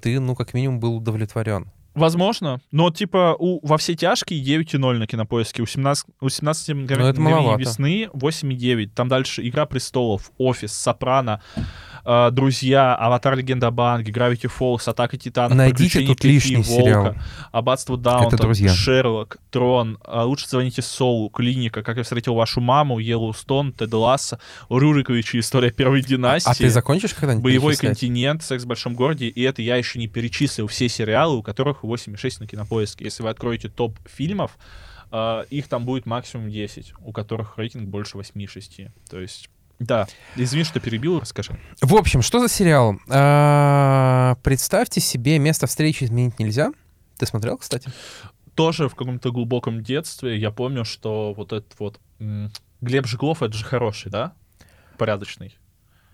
[0.00, 1.66] ты, ну, как минимум, был удовлетворен.
[1.94, 7.18] Возможно, но типа у «Во все тяжкие» 9,0 на кинопоиске, у 17, у 17 мгновений
[7.18, 8.90] Ну, весны 8,9.
[8.94, 11.40] Там дальше «Игра престолов», «Офис», «Сопрано»,
[12.06, 13.36] э, «Друзья», «Аватар.
[13.36, 17.14] Легенда об Аанге», «Гравити Фолз», «Атака Титанов», Найдите «Приключения тут лишний Волка», сериал.
[17.52, 18.54] «Аббатство Даунтон».
[18.54, 24.38] «Шерлок», «Трон», э, «Лучше звоните Солу», «Клиника», «Как я встретил вашу маму», «Йеллоустон», «Тед Ласса»,
[24.70, 25.38] «Рюриковичи.
[25.38, 26.50] История первой династии».
[26.50, 30.06] А ты закончишь когда-нибудь Боевой континент, секс в большом городе, и это я еще не
[30.06, 33.04] перечислил все сериалы, у которых 8,6 на кинопоиске.
[33.04, 34.56] Если вы откроете топ фильмов,
[35.10, 38.90] э, их там будет максимум 10, у которых рейтинг больше 8,6.
[39.10, 40.06] То есть, да,
[40.36, 41.58] извини, что перебил, расскажи.
[41.80, 42.96] В общем, что за сериал?
[43.08, 46.72] А, Представьте себе «Место встречи изменить нельзя».
[47.18, 47.90] Ты смотрел, кстати?
[48.54, 52.00] Тоже в каком-то глубоком детстве я помню, что вот этот вот
[52.80, 54.32] Глеб Жиглов, это же хороший, да?
[54.98, 55.56] Порядочный.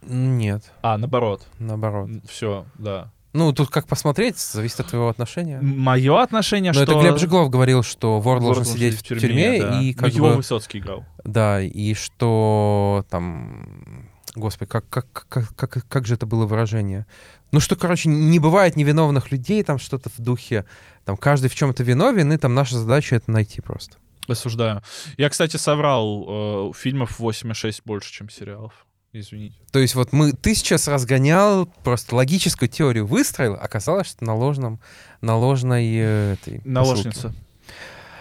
[0.02, 1.46] Нет, А, наоборот.
[1.60, 2.10] наоборот.
[2.28, 3.12] Все, да.
[3.33, 5.59] Ну, тут как посмотреть, зависит от твоего отношения.
[5.62, 6.93] Мое отношение, Но что...
[6.93, 9.80] это Глеб Жиглов говорил, что вор Вор должен сидеть в тюрьме, да.
[9.80, 10.37] и Ну, как его бы...
[10.37, 11.05] Высоцкий играл.
[11.24, 14.11] Да, и что там...
[14.35, 17.07] Господи, как, как, как, как, как же это было выражение?
[17.53, 20.64] Ну что, короче, не бывает невиновных людей, там что-то в духе,
[21.05, 23.99] там каждый в чем-то виновен, и там наша задача это найти просто.
[24.28, 24.83] Осуждаю.
[25.18, 26.70] Я, кстати, соврал.
[26.70, 28.87] э, фильмов 8,6 больше, чем сериалов.
[29.14, 29.56] Извините.
[29.70, 34.80] То есть вот мы, ты сейчас разгонял, просто логическую теорию выстроил, оказалось, что на ложном,
[35.20, 37.34] на ложной э, этой Наложница.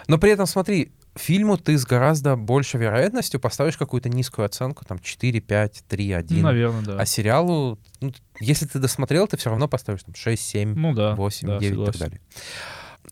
[0.07, 4.99] Но при этом, смотри, фильму ты с гораздо большей вероятностью поставишь какую-то низкую оценку, там
[4.99, 6.41] 4, 5, 3, 1.
[6.41, 6.97] Наверное, да.
[6.97, 8.11] А сериалу, ну,
[8.41, 11.15] если ты досмотрел, ты все равно поставишь там 6, 7, Ну да.
[11.15, 12.21] 8, да, 9 и так далее.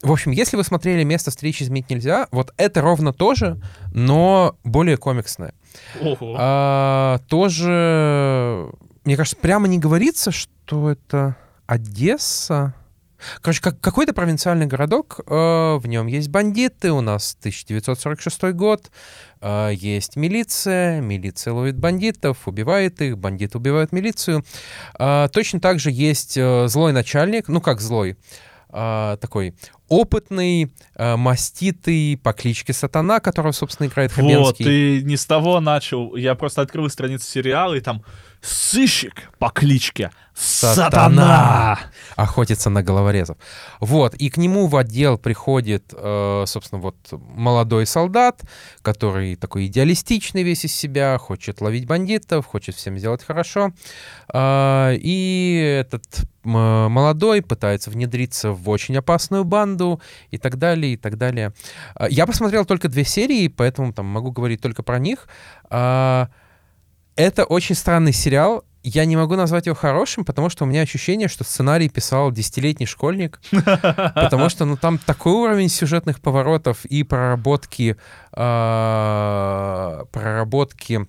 [0.02, 3.60] В общем, если вы смотрели «Место встречи изменить нельзя», вот это ровно то же,
[3.92, 5.54] но более комиксное.
[6.02, 6.36] Ого.
[6.38, 8.70] А, тоже,
[9.06, 11.36] мне кажется, прямо не говорится, что это
[11.68, 12.74] Одесса.
[13.42, 18.92] Короче, как, какой-то провинциальный городок, э, в нем есть бандиты, у нас 1946 год,
[19.42, 24.46] э, есть милиция, милиция ловит бандитов, убивает их, бандиты убивают милицию.
[24.98, 28.18] Э, точно так же есть э, злой начальник, ну как злой,
[28.70, 29.54] э, такой
[29.90, 34.66] опытный, э, маститый по кличке Сатана, которого, собственно, играет Вот, Хабенский.
[34.66, 36.16] ты не с того начал.
[36.16, 38.04] Я просто открыл страницу сериала, и там
[38.42, 41.78] сыщик по кличке Сатана.
[42.16, 43.38] охотится на головорезов.
[43.82, 48.42] Вот, и к нему в отдел приходит, э, собственно, вот молодой солдат,
[48.82, 53.72] который такой идеалистичный весь из себя, хочет ловить бандитов, хочет всем сделать хорошо.
[54.32, 56.04] А, И этот
[56.44, 59.79] молодой пытается внедриться в очень опасную банду
[60.32, 61.52] и так далее, и так далее.
[61.96, 65.28] А, Я посмотрел только две серии, поэтому там могу говорить только про них.
[65.70, 66.28] А,
[67.16, 68.64] Это очень странный сериал.
[68.84, 72.86] Я не могу назвать его хорошим, потому что у меня ощущение, что сценарий писал десятилетний
[72.88, 73.42] школьник,
[74.16, 77.98] потому что ну, там такой уровень сюжетных поворотов и проработки,
[78.70, 81.08] а, проработки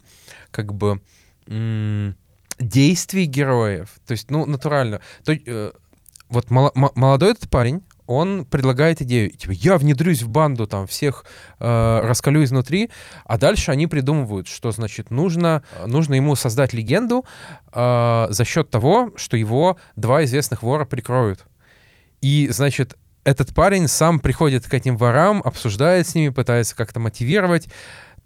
[0.50, 1.00] как бы
[1.46, 2.16] м,
[2.58, 3.88] действий героев.
[4.06, 5.00] То есть, ну, натурально.
[5.24, 5.70] То, э,
[6.28, 10.88] вот мало- мо- молодой этот парень, он предлагает идею, типа, я внедрюсь в банду, там,
[10.88, 11.24] всех
[11.60, 12.90] э, раскалю изнутри,
[13.24, 17.24] а дальше они придумывают, что, значит, нужно, нужно ему создать легенду
[17.72, 21.46] э, за счет того, что его два известных вора прикроют.
[22.20, 27.68] И, значит, этот парень сам приходит к этим ворам, обсуждает с ними, пытается как-то мотивировать.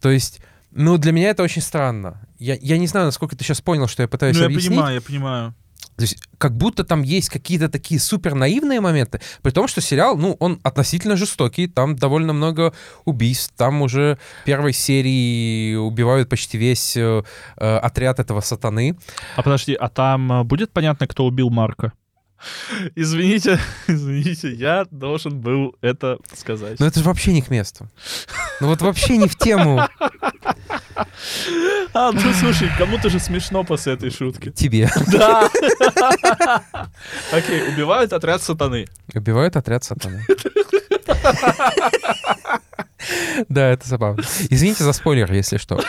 [0.01, 2.27] То есть, ну, для меня это очень странно.
[2.39, 4.71] Я, я не знаю, насколько ты сейчас понял, что я пытаюсь Ну, я объяснить.
[4.71, 5.55] понимаю, я понимаю.
[5.97, 10.17] То есть как будто там есть какие-то такие супер наивные моменты, при том, что сериал,
[10.17, 12.73] ну, он относительно жестокий, там довольно много
[13.05, 17.23] убийств, там уже в первой серии убивают почти весь э,
[17.57, 18.97] э, отряд этого сатаны.
[19.37, 21.93] А подожди, а там э, будет понятно, кто убил Марка?
[22.95, 26.79] Извините, извините, я должен был это сказать.
[26.81, 27.89] Но это же вообще не к месту.
[28.61, 29.83] Ну вот вообще не в тему
[31.93, 34.51] А, ну слушай, кому-то же смешно после этой шутки.
[34.51, 34.91] тебе.
[35.13, 35.49] Да.
[37.33, 38.87] Окей, убивают отряд сатаны.
[39.15, 40.25] Убивают отряд сатаны.
[43.49, 44.23] Да, это забавно.
[44.51, 45.81] Извините за спойлер, если что.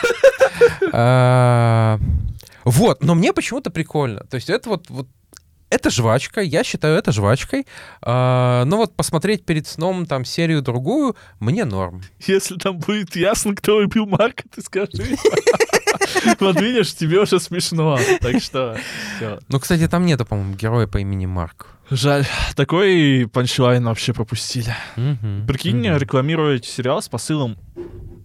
[0.92, 1.98] А,
[2.64, 4.20] Вот, но мне почему-то прикольно.
[4.30, 5.08] То есть это вот, вот
[5.76, 7.66] это жвачка, я считаю это жвачкой.
[8.02, 12.02] А, Но вот посмотреть перед сном там серию-другую, мне норм.
[12.26, 15.16] Если там будет ясно, кто убил Марка, ты скажи.
[16.40, 17.98] Вот видишь, тебе уже смешно.
[18.20, 18.76] Так что,
[19.16, 19.38] всё.
[19.48, 21.68] Ну, кстати, там нету, по-моему, героя по имени Марк.
[21.90, 22.24] Жаль,
[22.54, 24.74] такой панчлайн вообще пропустили.
[25.46, 25.96] Прикинь, мгм.
[25.96, 27.56] рекламируете сериал с посылом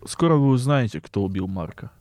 [0.08, 1.91] «Скоро вы узнаете, кто убил Марка».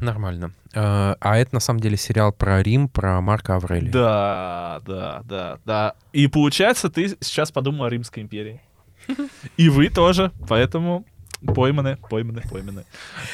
[0.00, 0.52] Нормально.
[0.74, 3.92] А а это на самом деле сериал про Рим, про Марка Аврелия.
[3.92, 5.94] Да, да, да, да.
[6.12, 8.60] И получается, ты сейчас подумал о Римской империи.
[9.56, 11.04] И вы тоже, поэтому
[11.54, 12.84] пойманы, пойманы, пойманы.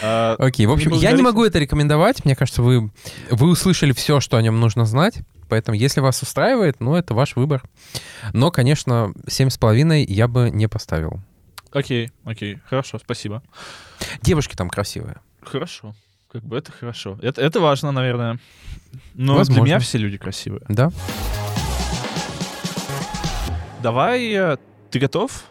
[0.03, 2.25] А, Окей, в общем, Не я не могу это рекомендовать.
[2.25, 2.91] Мне кажется, вы,
[3.31, 5.21] вы услышали все, что о нем нужно знать.
[5.49, 7.63] Поэтому, если вас устраивает, ну, это ваш выбор.
[8.33, 11.21] Но, конечно, 7,5 я бы не поставил.
[11.73, 13.43] Окей, окей, хорошо, спасибо.
[14.23, 15.17] Девушки там красивые.
[15.43, 15.95] Хорошо.
[16.33, 17.19] Как бы это хорошо.
[17.23, 18.39] Это, это важно, наверное.
[19.15, 19.55] Но Возможно.
[19.55, 20.63] для меня все люди красивые.
[20.69, 20.91] Да?
[23.83, 24.57] Давай, э,
[24.91, 25.45] ты готов?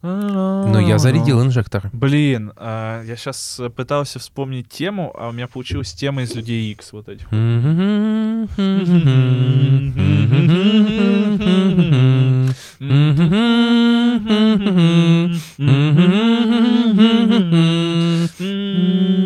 [0.00, 1.90] Ну, я зарядил инжектор.
[1.92, 6.92] Блин, а, я сейчас пытался вспомнить тему, а у меня получилась тема из Людей Икс
[6.92, 7.26] вот этих.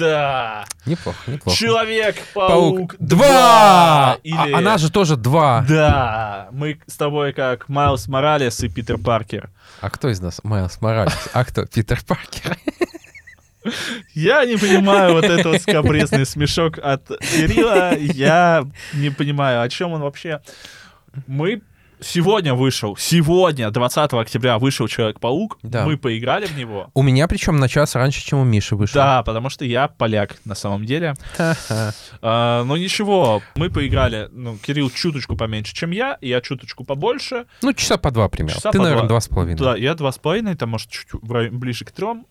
[0.00, 0.64] Да.
[0.86, 1.58] Неплохо, неплохо.
[1.58, 3.16] Человек-паук 2!
[3.18, 4.18] 2!
[4.22, 4.52] Или...
[4.54, 5.66] А- Она же тоже 2.
[5.68, 9.50] Да, мы с тобой как Майлз Моралес и Питер Паркер.
[9.80, 11.28] А кто из нас Майлз Моралес?
[11.34, 12.56] А кто Питер Паркер?
[14.14, 17.94] Я не понимаю вот этот вот скобрезный смешок от Кирилла.
[17.98, 20.40] Я не понимаю, о чем он вообще.
[21.26, 21.60] Мы
[22.02, 25.58] сегодня вышел, сегодня, 20 октября, вышел Человек-паук.
[25.62, 25.84] Да.
[25.84, 26.90] Мы поиграли в него.
[26.94, 28.94] У меня причем на час раньше, чем у Миши вышел.
[28.94, 31.14] Да, потому что я поляк на самом деле.
[32.22, 37.46] А, но ничего, мы поиграли, ну, Кирилл чуточку поменьше, чем я, я чуточку побольше.
[37.62, 38.56] Ну, часа по два примерно.
[38.56, 39.08] Часа Ты, наверное, два.
[39.08, 39.58] два с половиной.
[39.58, 42.26] Да, я два с половиной, там, может, чуть ближе к трем.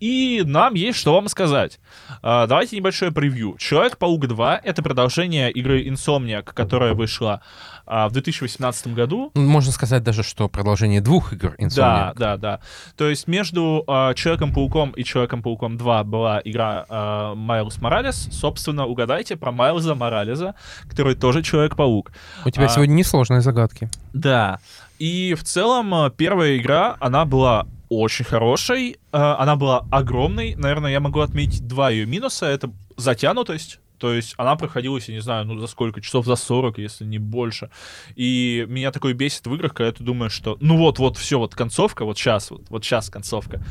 [0.00, 1.78] И нам есть что вам сказать.
[2.22, 3.56] А, Давайте небольшое превью.
[3.58, 7.42] Человек-паук 2— это продолжение игры Insomniac, которая вышла
[7.88, 9.30] а, в 2018 году.
[9.34, 12.14] Можно сказать даже, что продолжение двух игр Да, Insomniac.
[12.18, 12.60] да, да.
[12.96, 18.28] То есть между а, Человеком-пауком и Человеком-пауком 2 была игра а, Майлз Моралес.
[18.30, 20.54] Собственно, угадайте про Майлза Моралеса,
[20.88, 22.12] который тоже Человек-паук.
[22.44, 22.68] У тебя А.
[22.68, 23.88] сегодня несложные загадки.
[24.12, 24.58] Да.
[24.98, 30.54] И в целом э, первая игра, она была очень хорошей, э, она была огромной.
[30.56, 32.46] Наверное, я могу отметить два ее минуса.
[32.46, 33.80] Это затянутость.
[33.98, 37.18] То есть она проходилась, я не знаю, ну за сколько, часов за 40, если не
[37.18, 37.70] больше.
[38.14, 41.54] И меня такое бесит в играх, когда ты думаешь, что ну вот, вот, все, вот
[41.54, 43.62] концовка, вот сейчас, вот, вот сейчас концовка.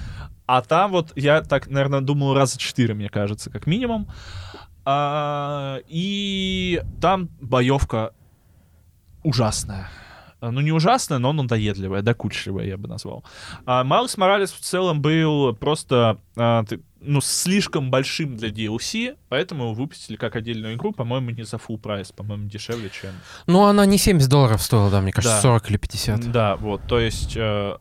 [0.46, 4.08] А там вот я так, наверное, думал раза четыре, мне кажется, как минимум.
[4.86, 8.14] А, и там боевка
[9.24, 9.90] ужасная.
[10.40, 13.24] А, Ну, не ужасная, но надоедливая, докучливая, я бы назвал.
[13.66, 16.64] А Майлз Моралес в целом был просто, а,
[17.02, 21.78] ну, слишком большим для DLC, поэтому его выпустили как отдельную игру, по-моему, не за full
[21.78, 23.12] прайс, по-моему, дешевле, чем...
[23.48, 25.42] Ну, она не 70 долларов стоила, да, мне кажется, Да.
[25.42, 26.32] 40 или 50.
[26.32, 27.36] Да, вот, то есть...
[27.36, 27.76] э,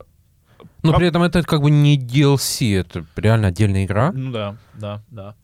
[0.81, 4.11] Но Прав- при этом это как бы не DLC, это реально отдельная игра.
[4.13, 5.35] ну да, да, да.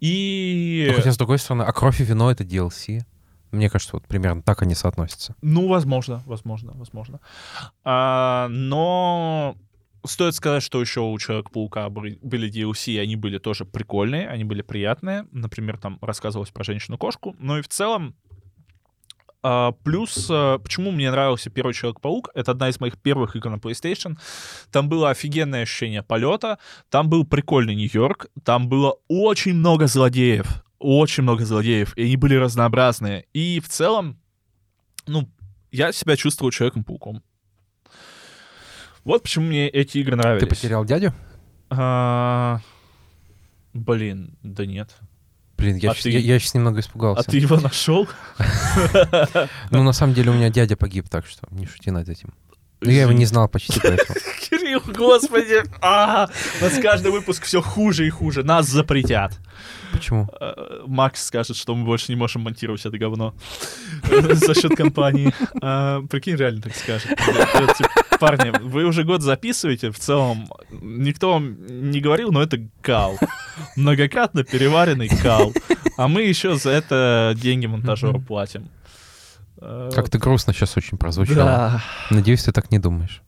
[0.00, 0.86] И...
[0.88, 3.00] Но Хотя, с другой стороны, а кровь и вино— это DLC.
[3.50, 5.34] Мне кажется, вот примерно так они соотносятся.
[5.42, 7.20] Ну, возможно, возможно, возможно.
[7.84, 9.56] А, но
[10.04, 12.18] стоит сказать, что еще у Человека-паука были
[12.50, 15.26] DLC, и они были тоже прикольные, они были приятные.
[15.32, 17.36] Например, там рассказывалось про женщину-кошку.
[17.38, 18.14] Но и в целом
[19.42, 23.56] а, плюс, а, почему мне нравился первый Человек-паук, это одна из моих первых игр на
[23.56, 24.18] PlayStation.
[24.70, 26.58] Там было офигенное ощущение полета,
[26.90, 32.34] там был прикольный Нью-Йорк, там было очень много злодеев, очень много злодеев, и они были
[32.36, 33.26] разнообразные.
[33.32, 34.18] И в целом,
[35.06, 35.28] ну,
[35.70, 37.22] я себя чувствовал Человеком-пауком.
[39.04, 40.42] Вот почему мне эти игры нравились.
[40.42, 41.14] Ты потерял дядю?
[41.70, 42.60] А,
[43.72, 44.96] Блин, да нет.
[45.56, 47.22] Блин, я, А щас, ты- я, я щас немного испугался.
[47.26, 48.08] А ты его нашел?
[49.70, 52.32] Ну, на самом деле, у меня дядя погиб, так что не шути над этим.
[52.80, 54.18] Ну, я его не знал почти поэтому.
[54.50, 55.62] Кирилл, господи!
[55.80, 56.28] А,
[56.60, 58.44] у нас каждый выпуск все хуже и хуже.
[58.44, 59.38] Нас запретят.
[59.92, 60.28] Почему?
[60.40, 63.34] Э, Макс скажет, что мы больше не можем монтировать это говно
[64.10, 65.32] за счет компании.
[65.62, 67.10] А, Прикинь, реально так скажет.
[68.20, 73.18] Парни, вы уже год записываете, в целом никто вам не говорил, но это кал.
[73.76, 75.52] Многократно переваренный кал.
[75.96, 78.68] А мы еще за это деньги монтажеру платим.
[79.60, 81.36] Э, Как-то грустно сейчас очень прозвучало.
[81.36, 81.82] Да.
[82.10, 83.22] Надеюсь, ты так не думаешь.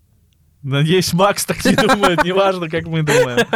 [0.62, 3.46] Надеюсь, Макс так не думает, неважно, как мы думаем.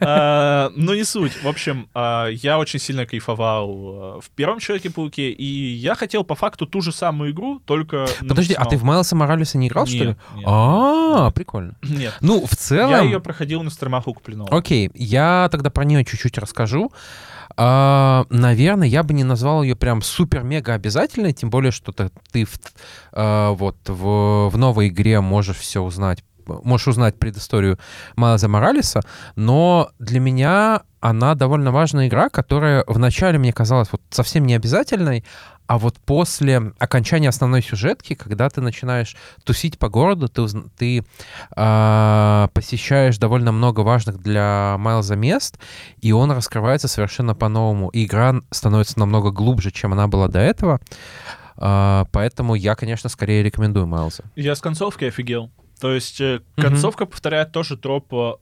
[0.00, 1.42] А, Ну, не суть.
[1.42, 6.34] В общем, а, я очень сильно кайфовал а, в первом Человеке-пауке, и я хотел по
[6.34, 8.06] факту ту же самую игру, только...
[8.28, 8.84] Подожди, а ты в.
[8.84, 10.16] Майлса Моралеса не играл, что ли?
[10.34, 11.76] Нет, А, прикольно.
[11.82, 12.16] Нет.
[12.20, 12.90] Ну, в целом...
[12.90, 14.56] Я ее проходил на стримах у Куплинова.
[14.56, 16.92] Окей, я тогда про нее чуть-чуть расскажу.
[17.56, 22.44] А, наверное, я бы не назвал ее прям супер-мега обязательной, тем более, что ты, ты
[22.44, 22.58] в,
[23.12, 27.78] а, вот в, в новой игре можешь все узнать, можешь узнать предысторию
[28.16, 29.00] Майлза Моралеса,
[29.36, 35.24] но для меня она довольно важная игра, которая вначале мне казалась вот совсем не обязательной,
[35.66, 41.04] а вот после окончания основной сюжетки, когда ты начинаешь тусить по городу, ты, ты
[41.56, 45.58] а, посещаешь довольно много важных для Майлза мест,
[46.02, 47.88] и он раскрывается совершенно по-новому.
[47.90, 50.80] И игра становится намного глубже, чем она была до этого.
[51.56, 54.24] А, поэтому я, конечно, скорее рекомендую Майлза.
[54.36, 55.50] Я с концовки офигел.
[55.80, 58.32] То есть э, концовка повторяет тоже троп э,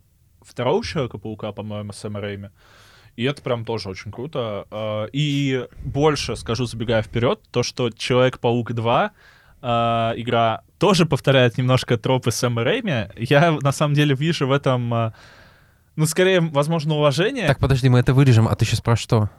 [0.43, 2.49] второго Человека-паука, по-моему, Сэма Рэйми.
[3.16, 4.66] И это прям тоже очень круто.
[4.70, 9.12] А, И больше скажу, забегая вперед, то, что Человек-паук 2
[9.64, 13.09] а, игра тоже повторяет немножко тропы Сэма Рэйми.
[13.16, 15.14] Я на самом деле вижу в этом, а,
[15.95, 17.47] ну, скорее, возможно, уважение.
[17.47, 19.30] Так, подожди, мы это вырежем, а ты сейчас про что?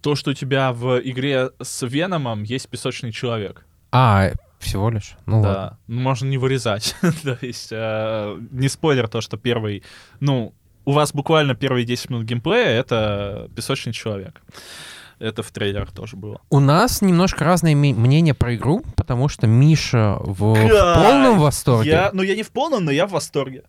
[0.00, 3.66] То, что у тебя в игре с Веномом есть песочный человек.
[3.90, 4.30] А,
[4.64, 5.16] всего лишь?
[5.26, 5.52] Ну ладно.
[5.52, 6.96] Да, ну, можно не вырезать.
[7.22, 9.82] То есть, э, не спойлер то, что первый,
[10.20, 10.52] ну,
[10.84, 14.42] у вас буквально первые 10 минут геймплея— это песочный человек.
[15.18, 16.40] Это в трейлерах тоже было.
[16.50, 21.90] У нас немножко разные ми- мнения про игру, потому что Миша в, в полном восторге.
[21.90, 23.62] Я, ну, я не в полном, но я в восторге.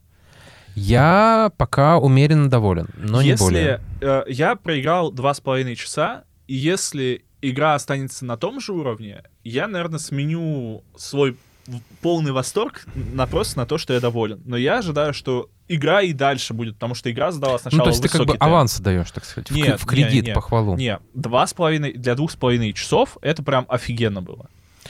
[0.76, 3.80] Я пока умеренно доволен, но не более.
[4.02, 8.74] если э, я проиграл два с половиной часа, и если игра останется на том же
[8.74, 11.36] уровне, я, наверное, сменю свой
[11.68, 14.41] в- полный восторг на просто на то, что я доволен.
[14.46, 17.89] Но я ожидаю, что игра и дальше будет, потому что игра задала сначала Ну, то
[17.89, 18.43] есть ты как бы темп.
[18.43, 20.34] аванс даешь, так сказать, в, Нет, в кредит, не, не.
[20.34, 20.76] похвалу.
[20.78, 24.48] Не, два с половиной, для двух с половиной часов это прям офигенно было.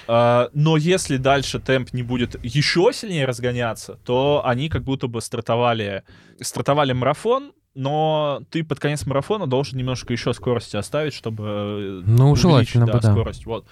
[0.08, 5.22] А, но если дальше темп не будет еще сильнее разгоняться, то они как будто бы
[5.22, 6.03] стартовали,
[6.41, 12.32] стартовали марафон, но ты под конец марафона должен немножко еще скорости оставить, чтобы э, Ну,
[12.32, 13.11] увеличить, желательно бы, да.
[13.11, 13.45] скорость.
[13.45, 13.65] Вот.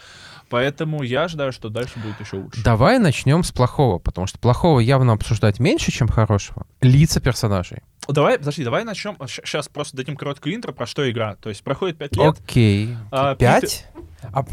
[0.50, 2.64] Поэтому я ожидаю, что дальше будет еще лучше.
[2.64, 6.68] Давай начнем с плохого, потому что плохого явно обсуждать меньше, чем хорошего.
[6.82, 7.80] Лица персонажей.
[8.08, 9.16] Давай, подожди, давай начнем.
[9.28, 11.36] Сейчас просто дадим короткую интро, про что игра.
[11.38, 12.36] То есть проходит 5 лет.
[12.40, 12.96] Окей.
[13.12, 13.88] А, Пять?
[14.32, 14.46] А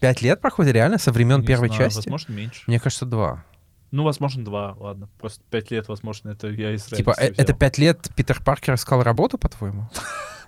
[0.00, 1.98] пять лет проходит реально со времен Не первой знаю, части?
[1.98, 2.62] Возможно, меньше.
[2.66, 3.44] Мне кажется, два.
[3.90, 5.08] Ну, возможно, два, ладно.
[5.18, 9.02] Просто 5 лет, возможно, это я из Типа, э- это пять лет Питер Паркер искал
[9.02, 9.88] работу, по-твоему?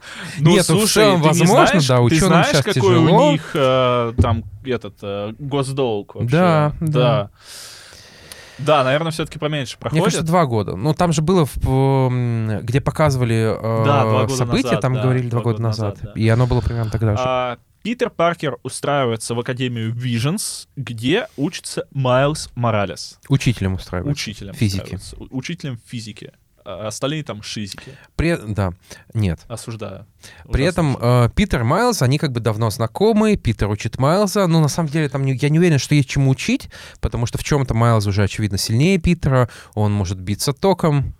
[0.40, 2.82] Ну, Нет, ну, в слушай, целом, ты возможно, знаешь, да, ты ученым знаешь, щас какой
[2.82, 3.28] тяжело.
[3.28, 6.30] у них э, там этот э, госдолг вообще?
[6.30, 6.90] Да, да.
[6.90, 7.30] да.
[8.58, 10.04] Да, наверное, все-таки поменьше Мне проходит.
[10.04, 10.76] кажется, два года.
[10.76, 15.28] Ну, там же было, в, где показывали э, Да, года события, назад, там да, говорили
[15.30, 15.98] два года назад.
[16.02, 16.12] да.
[16.14, 17.22] И оно было примерно тогда же.
[17.24, 23.18] А, Питер Паркер устраивается в Академию Visions, где учится Майлз Моралес.
[23.28, 24.12] Учителем устраивать.
[24.12, 24.54] Учителем.
[24.54, 24.80] Физики.
[24.82, 25.16] устраивается.
[25.30, 26.32] Учителем физики.
[26.62, 27.96] А остальные там шизики.
[28.16, 28.36] При...
[28.36, 28.74] Да,
[29.14, 29.40] нет.
[29.48, 30.06] Осуждаю.
[30.44, 34.60] При Ужасно этом э, Питер Майлз, они как бы давно знакомы, Питер учит Майлза, но
[34.60, 36.68] на самом деле там не- я не уверен, что есть чему учить,
[37.00, 41.14] потому что в чем-то Майлз уже, очевидно, сильнее Питера, он может биться током.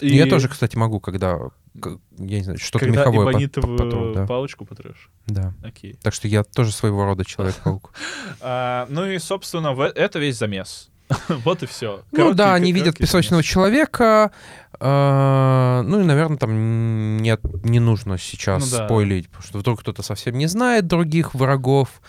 [0.00, 1.38] И Я тоже, кстати, могу, когда,
[1.74, 4.26] я не знаю, что-то когда меховое по- эбонитовую по- потру, да.
[4.26, 5.10] палочку потрешь.
[5.26, 5.54] да.
[5.62, 5.96] Окей.
[6.02, 7.92] Так что я тоже своего рода человек-паук.
[8.40, 10.90] А, ну и, собственно, это весь замес.
[11.28, 12.02] вот и все.
[12.12, 14.30] Ну да, они видят песочного человека.
[14.78, 20.02] э, Ну и, наверное, там нет, не нужно сейчас Ну спойлить, потому что вдруг кто-то
[20.02, 22.00] совсем не знает других врагов,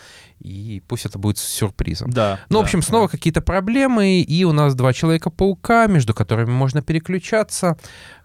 [0.42, 2.10] и пусть это будет сюрпризом.
[2.10, 2.40] Да.
[2.48, 3.12] Ну, в да, общем, снова да.
[3.12, 7.76] какие-то проблемы, и у нас два Человека-паука, между которыми можно переключаться,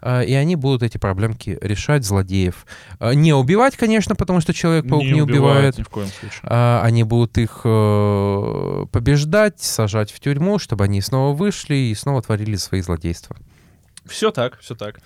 [0.02, 2.66] э, и они будут эти проблемки решать, злодеев.
[2.98, 5.78] Э, Не убивать, конечно, потому что Человек-паук не, убивает.
[5.78, 6.40] Ни в коем случае.
[6.42, 12.22] А, Они будут их э, побеждать, сажать в тюрьму, чтобы они снова вышли и снова
[12.22, 13.36] творили свои злодейства.
[14.06, 15.00] Все так, все так.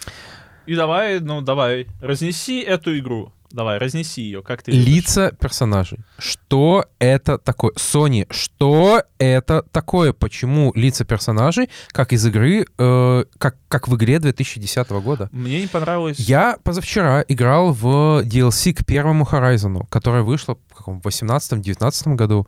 [0.66, 3.32] И давай, ну давай, разнеси эту игру.
[3.52, 4.72] Давай, разнеси ее, как ты.
[4.72, 5.98] Лица персонажей.
[6.18, 7.72] Что это такое?
[7.72, 10.14] Sony, что это такое?
[10.14, 15.28] Почему лица персонажей, как из игры, э, как, как в игре 2010 года?
[15.32, 16.18] Мне не понравилось...
[16.18, 22.46] Я позавчера играл в DLC к первому Horizon, которая вышла в каком 18-19 году,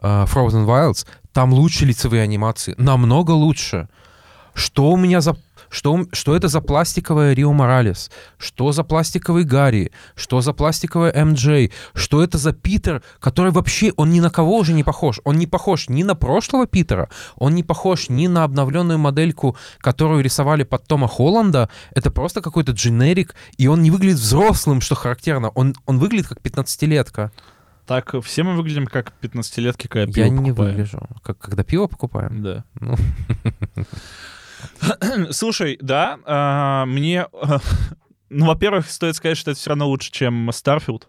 [0.00, 1.06] э, Frozen Wilds.
[1.32, 3.88] Там лучше лицевые анимации, намного лучше.
[4.54, 5.36] Что у меня за...
[5.70, 8.10] Что, что это за пластиковая Рио Моралес?
[8.38, 9.92] Что за пластиковый Гарри?
[10.14, 11.72] Что за пластиковая МД?
[11.94, 15.20] Что это за Питер, который вообще, он ни на кого уже не похож.
[15.24, 20.22] Он не похож ни на прошлого Питера, он не похож ни на обновленную модельку, которую
[20.22, 21.68] рисовали под Тома Холланда.
[21.94, 25.50] Это просто какой-то дженерик, и он не выглядит взрослым, что характерно.
[25.50, 27.30] Он, он выглядит как 15-летка.
[27.86, 30.70] Так, все мы выглядим как 15-летки, когда пиво Я не покупаем.
[30.72, 31.08] выгляжу.
[31.22, 32.42] Как, когда пиво покупаем.
[32.42, 32.64] Да.
[32.80, 32.96] Ну.
[35.30, 37.26] Слушай, да, а, мне...
[38.30, 41.04] Ну, во-первых, стоит сказать, что это все равно лучше, чем Starfield.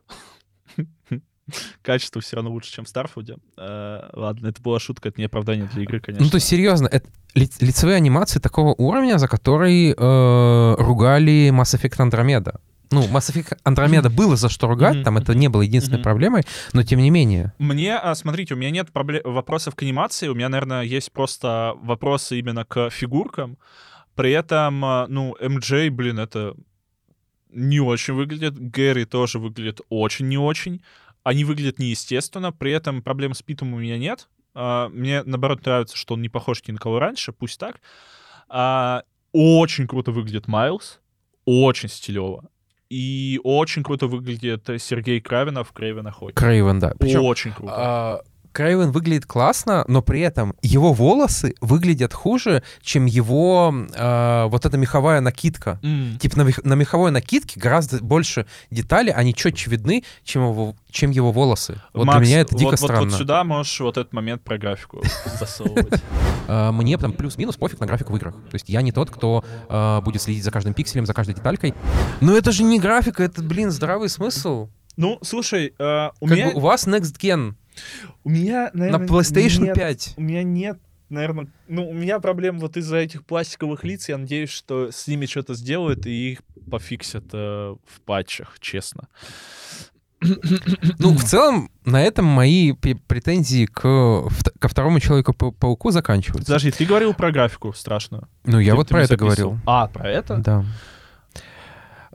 [1.81, 3.37] Качество все равно лучше, чем в Старфилде.
[3.57, 6.23] А, ладно, это была шутка, это не оправдание для игры, конечно.
[6.23, 11.77] Ну, то есть, серьезно, это ли- лицевые анимации такого уровня, за которые э, ругали Mass
[11.77, 12.59] Effect Andromeda.
[12.91, 16.83] Ну, Mass Effect Andromeda было за что ругать, там это не было единственной проблемой, но
[16.83, 17.53] тем не менее.
[17.59, 21.73] Мне, а, смотрите, у меня нет пробле- вопросов к анимации, у меня, наверное, есть просто
[21.83, 23.57] вопросы именно к фигуркам.
[24.15, 26.55] При этом, а, ну, МД, блин, это
[27.51, 28.53] не очень выглядит.
[28.57, 30.81] Гэри тоже выглядит очень не очень.
[31.23, 32.51] Они выглядят неестественно.
[32.51, 34.27] При этом проблем с Питом у меня нет.
[34.55, 37.81] А, Мне, наоборот, нравится, что он не похож ни на кого раньше, пусть так.
[39.31, 40.99] Очень круто выглядит Майлз.
[41.45, 42.49] Очень стилево.
[42.89, 46.35] И очень круто выглядит Сергей Кравинов в Крейвен Охотник.
[46.35, 46.93] Крейвен, да.
[46.99, 47.73] Причем Очень круто.
[47.75, 48.21] а,
[48.51, 54.77] Крейвен выглядит классно, но при этом его волосы выглядят хуже, чем его а, вот эта
[54.77, 55.79] меховая накидка.
[55.83, 56.17] М.
[56.19, 61.11] Типа на, мех- на меховой накидке гораздо больше деталей, они четче видны, чем его, чем
[61.11, 61.81] его волосы.
[61.93, 63.09] Вот Макс, для меня это дико вот, вот- странно.
[63.09, 65.03] Вот, сюда можешь вот этот момент про графику
[65.39, 66.01] засовывать.
[66.47, 68.33] А, Мне там плюс-минус пофиг на графику в играх.
[68.33, 71.73] То есть я не тот, кто а, будет следить за каждым пикселем, за каждой деталькой.
[72.21, 74.69] Но это же не графика, это, блин, здравый смысл.
[74.97, 76.51] Ну, слушай, э, у меня...
[76.53, 77.53] у вас Next Gen
[78.23, 80.13] У меня, на наверное, PlayStation нет- 5.
[80.17, 81.47] У меня нет, наверное...
[81.67, 84.09] Ну, у меня проблем вот из-за этих пластиковых лиц.
[84.09, 89.07] Я надеюсь, что с ними что-то сделают и их пофиксят э, в патчах, честно.
[90.99, 94.27] Ну, в целом, на этом мои претензии к,
[94.59, 96.47] ко второму Человеку-пауку заканчиваются.
[96.47, 98.27] Подожди, ты говорил про графику страшную.
[98.43, 99.57] Ну, я Ты- вот ты про это говорил.
[99.65, 100.37] А, про это?
[100.37, 100.65] Да.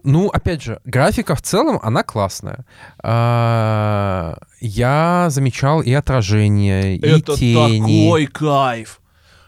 [0.05, 2.65] Ну, опять же, графика в целом, она классная.
[3.03, 8.05] А, Я замечал и отражение, и Это тени.
[8.07, 9.01] такой кайф.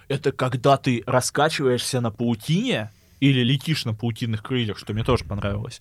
[0.08, 2.90] Это когда ты раскачиваешься на паутине
[3.20, 5.80] или летишь на паутинных крыльях, что мне тоже понравилось.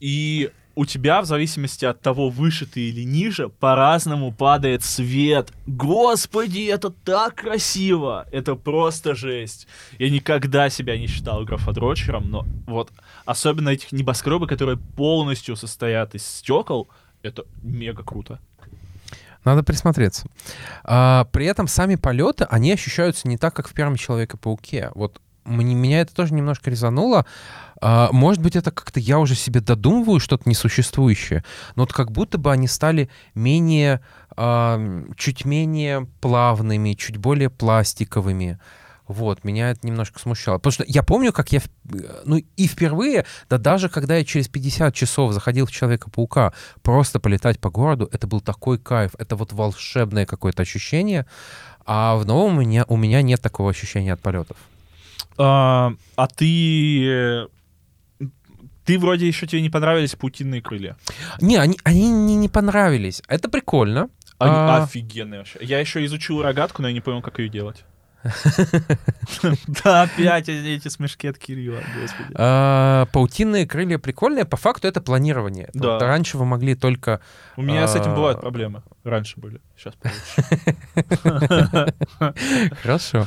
[0.00, 5.52] И у тебя, в зависимости от того, выше ты или ниже, по-разному падает свет.
[5.66, 8.26] Господи, это так красиво!
[8.32, 9.66] Это просто жесть.
[9.98, 12.90] Я никогда себя не считал графодрочером, но вот
[13.24, 16.88] особенно этих небоскребы, которые полностью состоят из стекол,
[17.22, 18.40] это мега круто.
[19.44, 20.26] Надо присмотреться.
[20.84, 24.90] А, при этом сами полеты, они ощущаются не так, как в первом Человеке-пауке.
[24.94, 27.26] Вот мне, меня это тоже немножко резануло.
[27.80, 32.38] А, может быть, это как-то я уже себе додумываю что-то несуществующее, но вот как будто
[32.38, 34.00] бы они стали менее,
[34.36, 34.80] а,
[35.16, 38.58] чуть менее плавными, чуть более пластиковыми.
[39.08, 40.58] Вот, меня это немножко смущало.
[40.58, 41.60] Потому что я помню, как я,
[42.24, 47.58] ну и впервые, да даже когда я через 50 часов заходил в Человека-паука, просто полетать
[47.58, 51.26] по городу, это был такой кайф, это вот волшебное какое-то ощущение.
[51.84, 54.56] А в новом у меня, у меня нет такого ощущения от полетов.
[55.38, 57.48] А, а ты...
[58.84, 60.96] Ты вроде еще тебе не понравились паутинные крылья.
[61.40, 63.22] Не, они, они мне не понравились.
[63.28, 64.08] Это прикольно.
[64.38, 64.82] Они А.
[64.82, 65.58] офигенные вообще.
[65.60, 67.84] Я еще изучил рогатку, но я не понял, как ее делать.
[69.84, 72.30] Да, опять эти смешки от Кирилла, господи.
[72.34, 74.44] А, паутинные крылья прикольные.
[74.44, 75.70] По факту это планирование.
[75.74, 77.20] Раньше вы могли только...
[77.56, 78.14] У меня с этим а.
[78.14, 78.82] бывают проблемы.
[79.04, 81.54] Раньше были, сейчас получше.
[82.82, 83.26] Хорошо.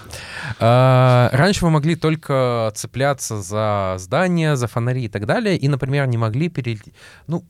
[0.59, 6.07] А, Раньше вы могли только цепляться за здания, за фонари и так далее, и, например,
[6.07, 6.93] не могли перелететь...
[7.27, 7.43] Ну,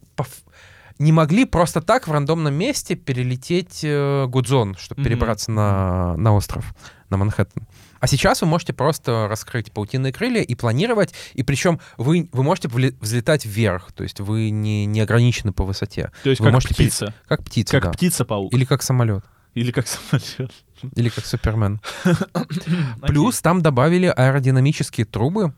[0.98, 6.74] не могли просто так в рандомном месте перелететь э, Гудзон, чтобы перебраться на, на остров,
[7.10, 7.68] на Манхэттен.
[8.00, 12.68] А сейчас вы можете просто раскрыть паутинные крылья и планировать, и причем вы, вы можете
[12.68, 16.12] взлетать вверх, то есть вы не, не ограничены по высоте.
[16.24, 17.14] То есть Вы как можете птица.
[17.28, 17.92] Как птица, Как да.
[17.92, 18.54] птица-паук.
[18.54, 19.24] Или как самолет.
[19.54, 20.52] Или как самолет.
[20.96, 21.80] Или как Супермен.
[23.02, 25.54] Плюс там добавили аэродинамические трубы.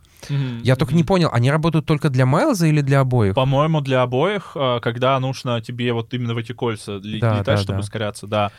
[0.63, 3.35] Я только не понял, они работают только для Майлза или для обоих?
[3.35, 7.57] По-моему, для обоих, а, когда нужно тебе вот именно в эти кольца Да, летать, да,
[7.57, 7.79] чтобы да.
[7.79, 8.51] ускоряться, да.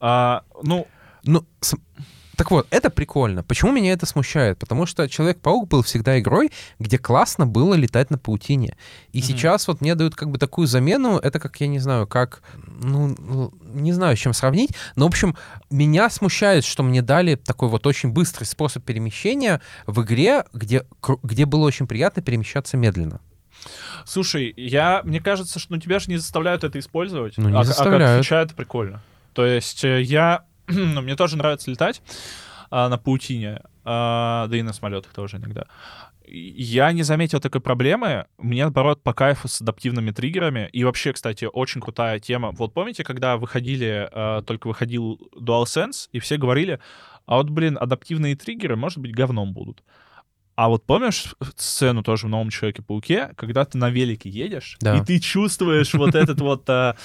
[0.00, 0.86] А, ну,
[1.24, 1.74] Ну, с-
[2.36, 3.42] так вот, это прикольно.
[3.42, 4.58] Почему меня это смущает?
[4.58, 8.76] Потому что Человек-паук был всегда игрой, где классно было летать на паутине.
[9.12, 9.26] И Мгм.
[9.26, 11.18] сейчас вот мне дают как бы такую замену.
[11.18, 12.42] Это как, я не знаю, как...
[12.66, 14.70] Ну, не знаю, с чем сравнить.
[14.96, 15.36] Но, в общем,
[15.70, 20.84] меня смущает, что мне дали такой вот очень быстрый способ перемещения в игре, где,
[21.22, 23.20] где было очень приятно перемещаться медленно.
[24.04, 27.34] слушай, я, мне кажется, что ну, тебя же не заставляют это использовать.
[27.38, 28.26] Ну, не а, заставляют.
[28.26, 29.02] А как это прикольно.
[29.32, 30.44] То есть э, я,
[30.94, 32.02] ну, мне тоже нравится летать
[32.70, 35.66] а, на паутине, а, да и на самолетах тоже иногда.
[36.28, 38.26] Я не заметил такой проблемы.
[38.36, 40.68] Мне, наоборот, по кайфу с адаптивными триггерами.
[40.72, 42.50] И вообще, кстати, очень крутая тема.
[42.50, 46.80] Вот помните, когда выходили, э, только выходил DualSense, и все говорили,
[47.26, 49.84] а вот, блин, адаптивные триггеры, может быть, говном будут.
[50.56, 54.96] А вот помнишь сцену тоже в «Новом Человеке-пауке», когда ты на велике едешь, Да.
[54.96, 56.96] и ты чувствуешь вот этот вот а,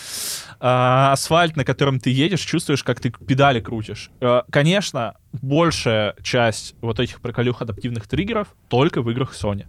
[0.62, 4.10] а, асфальт, на котором ты едешь, чувствуешь, как ты педали крутишь.
[4.22, 9.66] Э, Конечно, большая часть вот этих приколюх адаптивных триггеров только в играх Sony.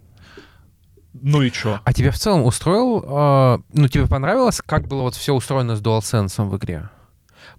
[1.13, 1.79] Ну и чё?
[1.83, 5.81] А тебе в целом устроил, э, ну, тебе понравилось, как было вот все устроено с
[5.81, 6.89] DualSense в игре?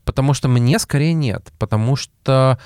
[0.06, 2.58] Потому что мне скорее нет, потому что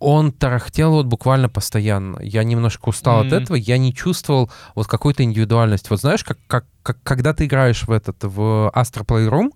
[0.00, 2.18] он тарахтел вот буквально постоянно.
[2.22, 3.34] Я немножко устал от Мгм.
[3.36, 5.88] этого, я не чувствовал вот какой-то индивидуальности.
[5.90, 9.50] Вот знаешь, как, как, как когда ты играешь в этот, в Astro Playroom,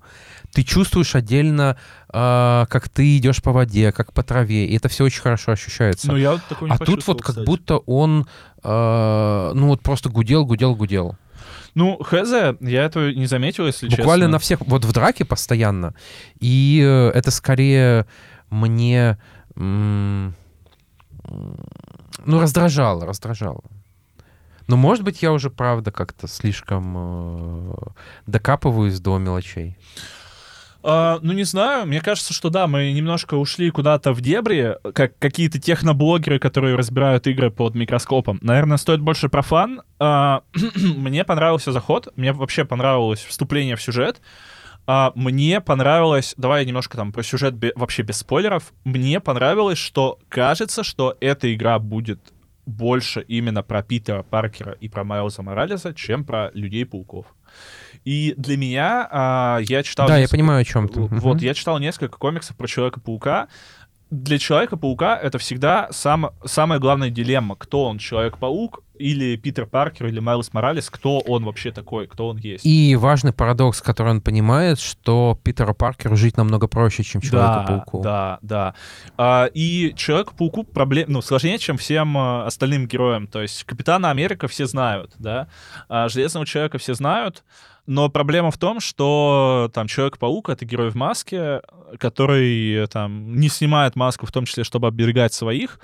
[0.53, 1.76] ты чувствуешь отдельно,
[2.12, 6.09] э, как ты идешь по воде, как по траве, и это все очень хорошо ощущается.
[6.09, 7.47] Ну я вот такого не а тут вот как кстати.
[7.47, 8.26] будто он,
[8.62, 11.16] э, ну вот просто гудел, гудел, гудел.
[11.74, 12.30] Ну, хз,
[12.61, 14.28] я этого не заметил, если Буквально честно.
[14.32, 15.95] на всех, вот в драке постоянно.
[16.38, 18.07] И э, это скорее
[18.51, 19.18] мне,
[19.57, 20.32] ну,
[22.26, 23.62] раздражало, раздражало.
[24.66, 27.74] Но, может быть, я уже, правда, как-то слишком э,
[28.26, 29.76] докапываюсь до мелочей.
[30.86, 35.18] А, ну, не знаю, мне кажется, что да, мы немножко ушли куда-то в дебри, как
[35.18, 38.38] какие-то техноблогеры, которые разбирают игры под микроскопом.
[38.42, 39.82] Наверное, стоит больше про фан.
[39.98, 40.42] А,
[40.74, 44.20] мне понравился заход, мне вообще понравилось вступление в сюжет.
[44.87, 48.72] А, мне понравилось, давай я немножко там про сюжет бе- вообще без спойлеров.
[48.85, 52.20] Мне понравилось, что кажется, что эта игра будет
[52.66, 57.26] больше именно про Питера Паркера и про Майлза Моралеса, чем про Людей-пауков.
[58.05, 60.07] И для меня а, я читал...
[60.09, 61.01] да, я несколько- понимаю, о чем ты.
[61.01, 61.37] вот, Мгм.
[61.39, 63.49] я читал несколько комиксов про Человека-паука.
[64.14, 67.56] Для Человека-паука это всегда сам, самая главная дилемма.
[67.56, 72.36] Кто он, Человек-паук или Питер Паркер, или Майлз Моралес, кто он вообще такой, кто он
[72.38, 72.64] есть.
[72.64, 78.02] И важный парадокс, который он понимает, что Питеру Паркеру жить намного проще, чем Да, Человеку-пауку.
[78.02, 78.74] да, да.
[79.16, 83.26] А, и Человеку-пауку проблем, ну, сложнее, чем всем а, остальным героям.
[83.26, 85.48] То есть Капитана Америка все знают, да,
[85.88, 87.42] а Железного Человека все знают,
[87.87, 91.61] но проблема в том, что там Человек-паук— это герой в маске,
[91.99, 95.78] который там не снимает маску, в том числе, чтобы оберегать своих,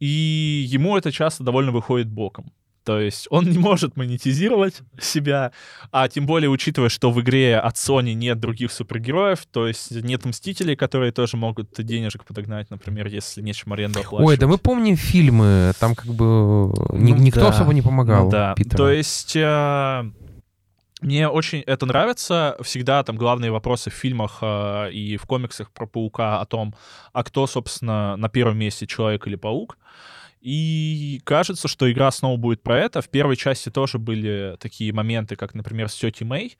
[0.00, 2.52] и ему это часто довольно выходит боком.
[2.84, 5.50] То есть он не может монетизировать себя,
[5.90, 10.24] а тем более учитывая, что в игре от Sony нет других супергероев, то есть нет
[10.24, 14.28] Мстителей, которые тоже могут денежек подогнать, например, если нечем аренду оплачивать.
[14.28, 18.26] Ой, да мы помним фильмы, там как бы ни- Ну никто да, особо не помогал
[18.26, 18.76] Ну да, Питеру.
[18.76, 20.10] то есть э,
[21.02, 22.56] мне очень это нравится.
[22.62, 26.74] Всегда там главные вопросы в фильмах э, и в комиксах про паука о том,
[27.12, 29.76] а кто, собственно, на первом месте, человек или паук.
[30.40, 33.02] И кажется, что игра снова будет про это.
[33.02, 36.56] В первой части тоже были такие моменты, как, например, с тетей Мэй.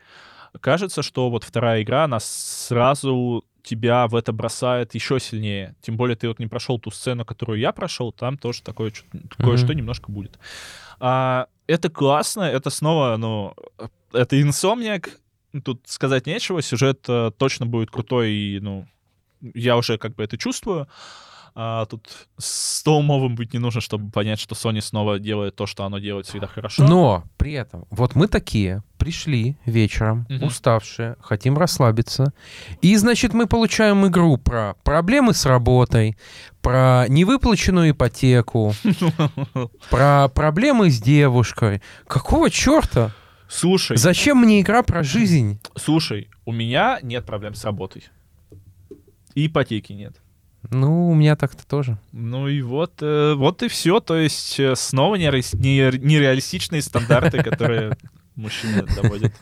[0.60, 5.74] Кажется, что вот вторая игра, она сразу тебя в это бросает еще сильнее.
[5.82, 8.92] Тем более ты вот не прошел ту сцену, которую я прошел, там тоже такое,
[9.38, 10.38] кое-что немножко будет.
[11.00, 13.54] А, это классно, это снова, ну,
[14.16, 15.10] это инсомниак,
[15.64, 18.86] тут сказать нечего, сюжет э, точно будет крутой, и, ну,
[19.54, 20.88] я уже как бы это чувствую.
[21.58, 25.84] А, тут с Тоумовым быть не нужно, чтобы понять, что Sony снова делает то, что
[25.84, 26.84] оно делает всегда хорошо.
[26.84, 30.44] Но при этом, вот мы такие, пришли вечером, Мгм.
[30.44, 32.34] уставшие, хотим расслабиться.
[32.82, 36.18] И, значит, мы получаем игру про проблемы с работой,
[36.60, 38.74] про невыплаченную ипотеку,
[39.90, 41.80] про проблемы с девушкой.
[42.06, 43.12] Какого черта?
[43.48, 45.60] Слушай, Зачем мне игра про жизнь?
[45.76, 48.04] слушай, у меня нет проблем с работой.
[49.34, 50.16] И ипотеки нет.
[50.70, 51.98] Ну, у меня так-то тоже.
[52.12, 54.00] Ну и вот, э, вот и все.
[54.00, 57.96] То есть э, снова нере- не- нереалистичные стандарты, которые
[58.34, 59.32] мужчины доводят.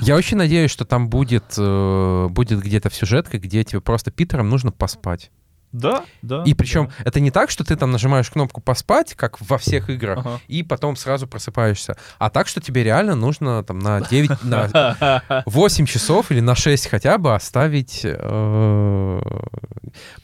[0.00, 4.48] Я очень надеюсь, что там будет, э, будет где-то в сюжетке, где тебе просто Питером
[4.48, 5.30] нужно поспать.
[5.72, 6.42] Да, да.
[6.44, 6.94] И причем да.
[7.04, 10.40] это не так, что ты там нажимаешь кнопку поспать, как во всех играх, Ага.
[10.48, 11.96] и потом сразу просыпаешься.
[12.18, 16.88] А так, что тебе реально нужно там на 9, на 8 часов или на 6
[16.88, 19.20] хотя бы оставить, э,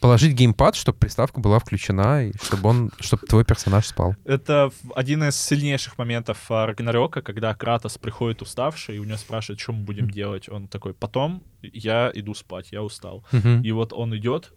[0.00, 4.14] положить геймпад, чтобы приставка была включена, и чтобы он, чтобы твой персонаж спал.
[4.24, 9.60] Это один из сильнейших моментов а, Рагнарёка, когда Кратос приходит уставший, и у него спрашивают,
[9.60, 10.48] что мы будем делать.
[10.48, 13.24] Он такой, потом я иду спать, я устал.
[13.62, 14.52] И вот он идет,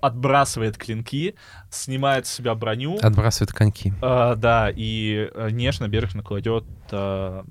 [0.00, 1.34] отбрасывает клинки,
[1.70, 3.92] снимает с себя броню, Отбрасывает коньки.
[4.02, 7.44] а, да, и э, нежно, бережно кладет а,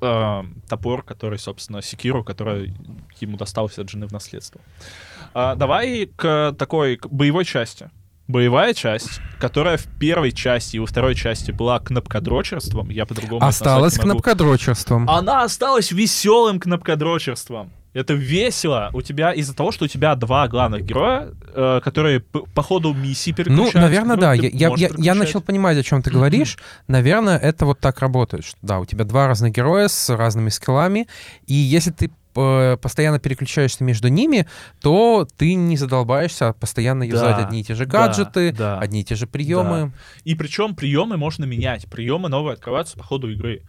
[0.00, 2.74] а, топор, который, собственно, секиру, который
[3.20, 4.60] ему достался от жены в наследство.
[5.34, 7.90] А, давай к такой к боевой части.
[8.28, 13.40] Боевая часть, которая в первой части и во второй части была кнопкодрочерством, я по-другому
[13.98, 14.14] могу.
[14.14, 15.08] кнопкодрочерством.
[15.08, 17.70] Она осталась веселым кнопкодрочерством.
[17.96, 18.90] Это весело.
[18.92, 23.30] У тебя из-за того, что у тебя два главных героя, э, которые по ходу миссии
[23.30, 23.80] Ну, переключаются.
[23.80, 24.32] наверное, друг да.
[24.34, 26.58] Я, я, я- я начал понимать, о чем ты говоришь.
[26.88, 28.44] Наверное, это вот так работает.
[28.44, 31.08] Что, да, у тебя два разных героя с разными скиллами,
[31.46, 34.46] и если ты э, постоянно переключаешься между ними,
[34.82, 38.78] то ты не задолбаешься постоянно юзать Да, одни и те же да, гаджеты, да.
[38.78, 39.92] одни и те же приемы.
[40.24, 41.86] И причем приемы можно менять.
[41.90, 43.62] Приемы новые открываются по ходу игры.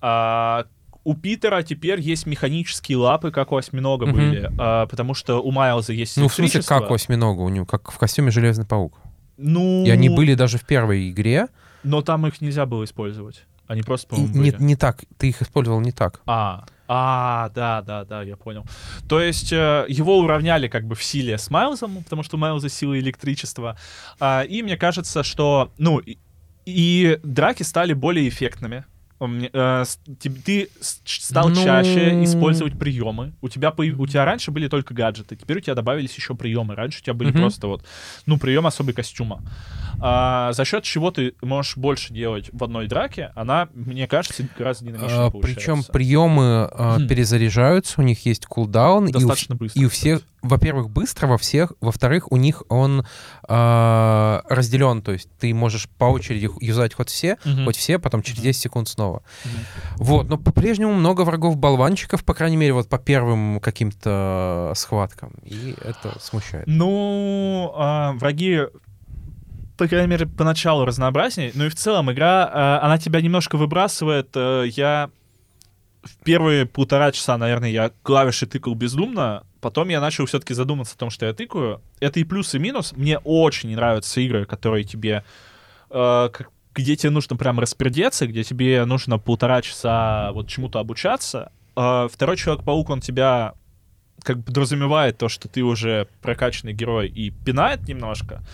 [0.00, 0.64] А,
[1.06, 4.16] у Питера теперь есть механические лапы, как у осьминога Мгм.
[4.16, 4.50] были.
[4.58, 7.92] а, потому что у Майлза есть Ну, в смысле, как у осьминога, у него, как
[7.92, 8.98] в костюме Железный паук.
[9.36, 11.46] Ну, И они были даже в первой игре.
[11.84, 13.44] Но там их нельзя было использовать.
[13.68, 14.62] Они просто, по-моему, не, были.
[14.62, 16.22] не так, ты их использовал не так.
[16.26, 18.64] А, а, да, да, да, я понял.
[19.08, 22.68] То есть э, его уравняли как бы в силе с Майлзом, потому что у Майлза
[22.68, 23.78] сила электричества.
[24.18, 26.18] А, и мне кажется, что, ну, и,
[26.64, 28.84] и драки стали более эффектными.
[29.20, 29.84] Э,
[30.20, 31.54] ти- ты стал Ну.
[31.54, 33.32] чаще использовать приемы.
[33.40, 36.74] У тебя, у тебя раньше были только гаджеты, теперь у тебя добавились еще приемы.
[36.74, 37.40] Раньше у тебя были Мгм.
[37.40, 37.84] просто вот,
[38.26, 39.42] ну, прием особый костюма.
[40.00, 44.84] А, за счет чего ты можешь больше делать в одной драке, она, мне кажется, гораздо
[44.86, 45.40] динамичнее получается.
[45.40, 47.08] Причем приемы а, Мгм.
[47.08, 49.80] перезаряжаются, у них есть кулдаун, и у, достаточно быстро.
[49.80, 53.04] и у всех, во-первых, быстро, во всех, во-вторых, у них он
[53.48, 57.64] а, разделен, то есть ты можешь по очереди юзать хоть все, Мгм.
[57.64, 58.44] хоть все, потом через Мгм.
[58.44, 59.22] 10 секунд снова.
[59.44, 59.54] Мгм.
[59.96, 66.16] Вот, но по-прежнему много врагов-болванчиков, по крайней мере, вот по первым каким-то схваткам, и это
[66.20, 66.66] смущает.
[66.66, 68.60] Ну, а, враги,
[69.76, 71.50] по крайней мере, поначалу разнообразнее.
[71.54, 74.30] Ну и в целом игра, а, она тебя немножко выбрасывает.
[74.34, 75.10] э, Я
[76.02, 80.98] в первые полтора часа, наверное, я клавиши тыкал бездумно, потом я начал все-таки задуматься о
[80.98, 81.82] том, что я тыкаю.
[81.98, 82.92] Это и плюс, и минус.
[82.92, 85.24] Мне очень нравятся игры, которые тебе...
[85.90, 91.50] э, как- где тебе нужно прям распердеться, где тебе нужно полтора часа вот чему-то обучаться.
[91.74, 93.54] Э, второй Человек-паук, он тебя
[94.22, 98.44] как бы подразумевает то, что ты уже прокачанный герой и пинает немножко.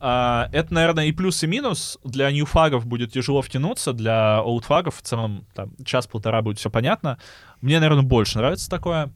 [0.00, 1.98] А, это, наверное, и плюс, и минус.
[2.04, 7.16] Для ньюфагов будет тяжело втянуться, для олдфагов в целом там час-полтора будет все понятно.
[7.62, 9.10] Мне, наверное, больше нравится такое.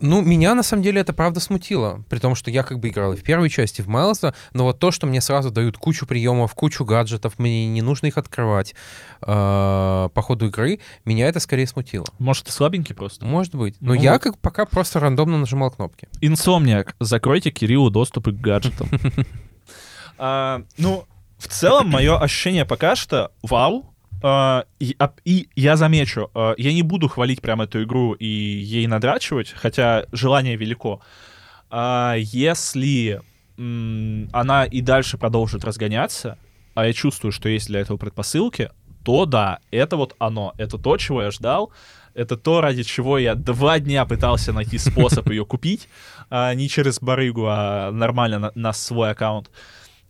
[0.00, 3.12] Ну, меня на самом деле это правда смутило, при том, что я как бы играл
[3.12, 6.06] и в первой части, и в Майлза, но вот то, что мне сразу дают кучу
[6.06, 8.74] приемов, кучу гаджетов, мне не нужно их открывать
[9.22, 12.06] э, по ходу игры, меня это скорее смутило.
[12.18, 13.24] Может, ты слабенький просто.
[13.24, 13.76] Может быть.
[13.80, 14.22] Но Ну я вот.
[14.22, 16.08] как пока просто рандомно нажимал кнопки.
[16.20, 18.88] Инсомниак, закройте Кириллу доступы к гаджетам.
[20.18, 21.04] А, Ну,
[21.38, 23.94] в целом, мое ощущение пока что вау.
[24.22, 28.26] А, И а- и я замечу, а, я не буду хвалить прям эту игру и
[28.26, 31.00] ей надрачивать, хотя желание велико.
[32.16, 33.20] Если
[33.58, 36.38] она и дальше продолжит разгоняться,
[36.74, 38.70] а я чувствую, что есть для этого предпосылки,
[39.04, 41.72] то да, это вот оно, это то, чего я ждал,
[42.14, 45.88] это то, ради чего я два дня пытался найти способ ее купить,
[46.30, 49.50] не через барыгу, а нормально на, на свой аккаунт.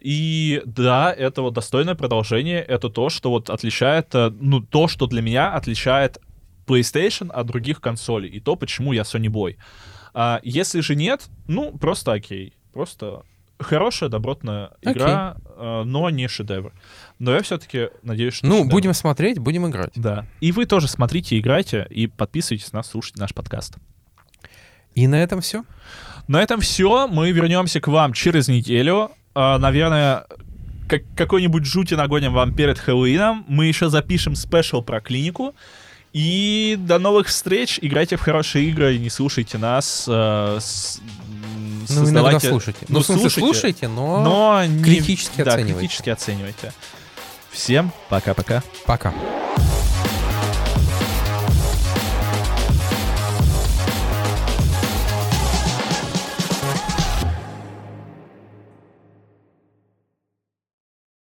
[0.06, 5.08] И да, это вот достойное продолжение, это то, что вот отличает, э, ну, то, что
[5.08, 6.18] для меня отличает
[6.64, 9.56] PlayStation от других консолей, и то, почему я Sony Boy.
[10.14, 13.24] А если же нет, ну, просто окей, просто
[13.58, 16.72] хорошая, добротная игра, э, но не шедевр.
[17.18, 18.70] Но я все-таки надеюсь, что Ну, шедевр.
[18.70, 19.90] будем смотреть, будем играть.
[19.96, 20.24] Да.
[20.40, 23.74] И вы тоже смотрите, играйте и подписывайтесь на нас, слушайте наш подкаст.
[24.94, 25.64] И на этом все.
[26.28, 27.08] На этом все.
[27.08, 29.10] Мы вернемся к вам через неделю.
[29.38, 30.24] А, наверное,
[30.88, 33.44] как, какой-нибудь жути нагоним вам перед Хэллоуином.
[33.48, 35.54] Мы еще запишем спешл про клинику.
[36.14, 37.78] И до новых встреч.
[37.82, 40.06] Играйте в хорошие игры не слушайте нас.
[40.08, 41.00] э, с-
[41.90, 42.86] Ну, иногда создавайте- слушайте.
[42.88, 45.78] Ну, Ну, слушайте, слушайте, но, Но не- критически да, оценивайте.
[45.80, 46.72] критически оценивайте.
[47.50, 48.62] Всем пока-пока.
[48.86, 49.12] пока.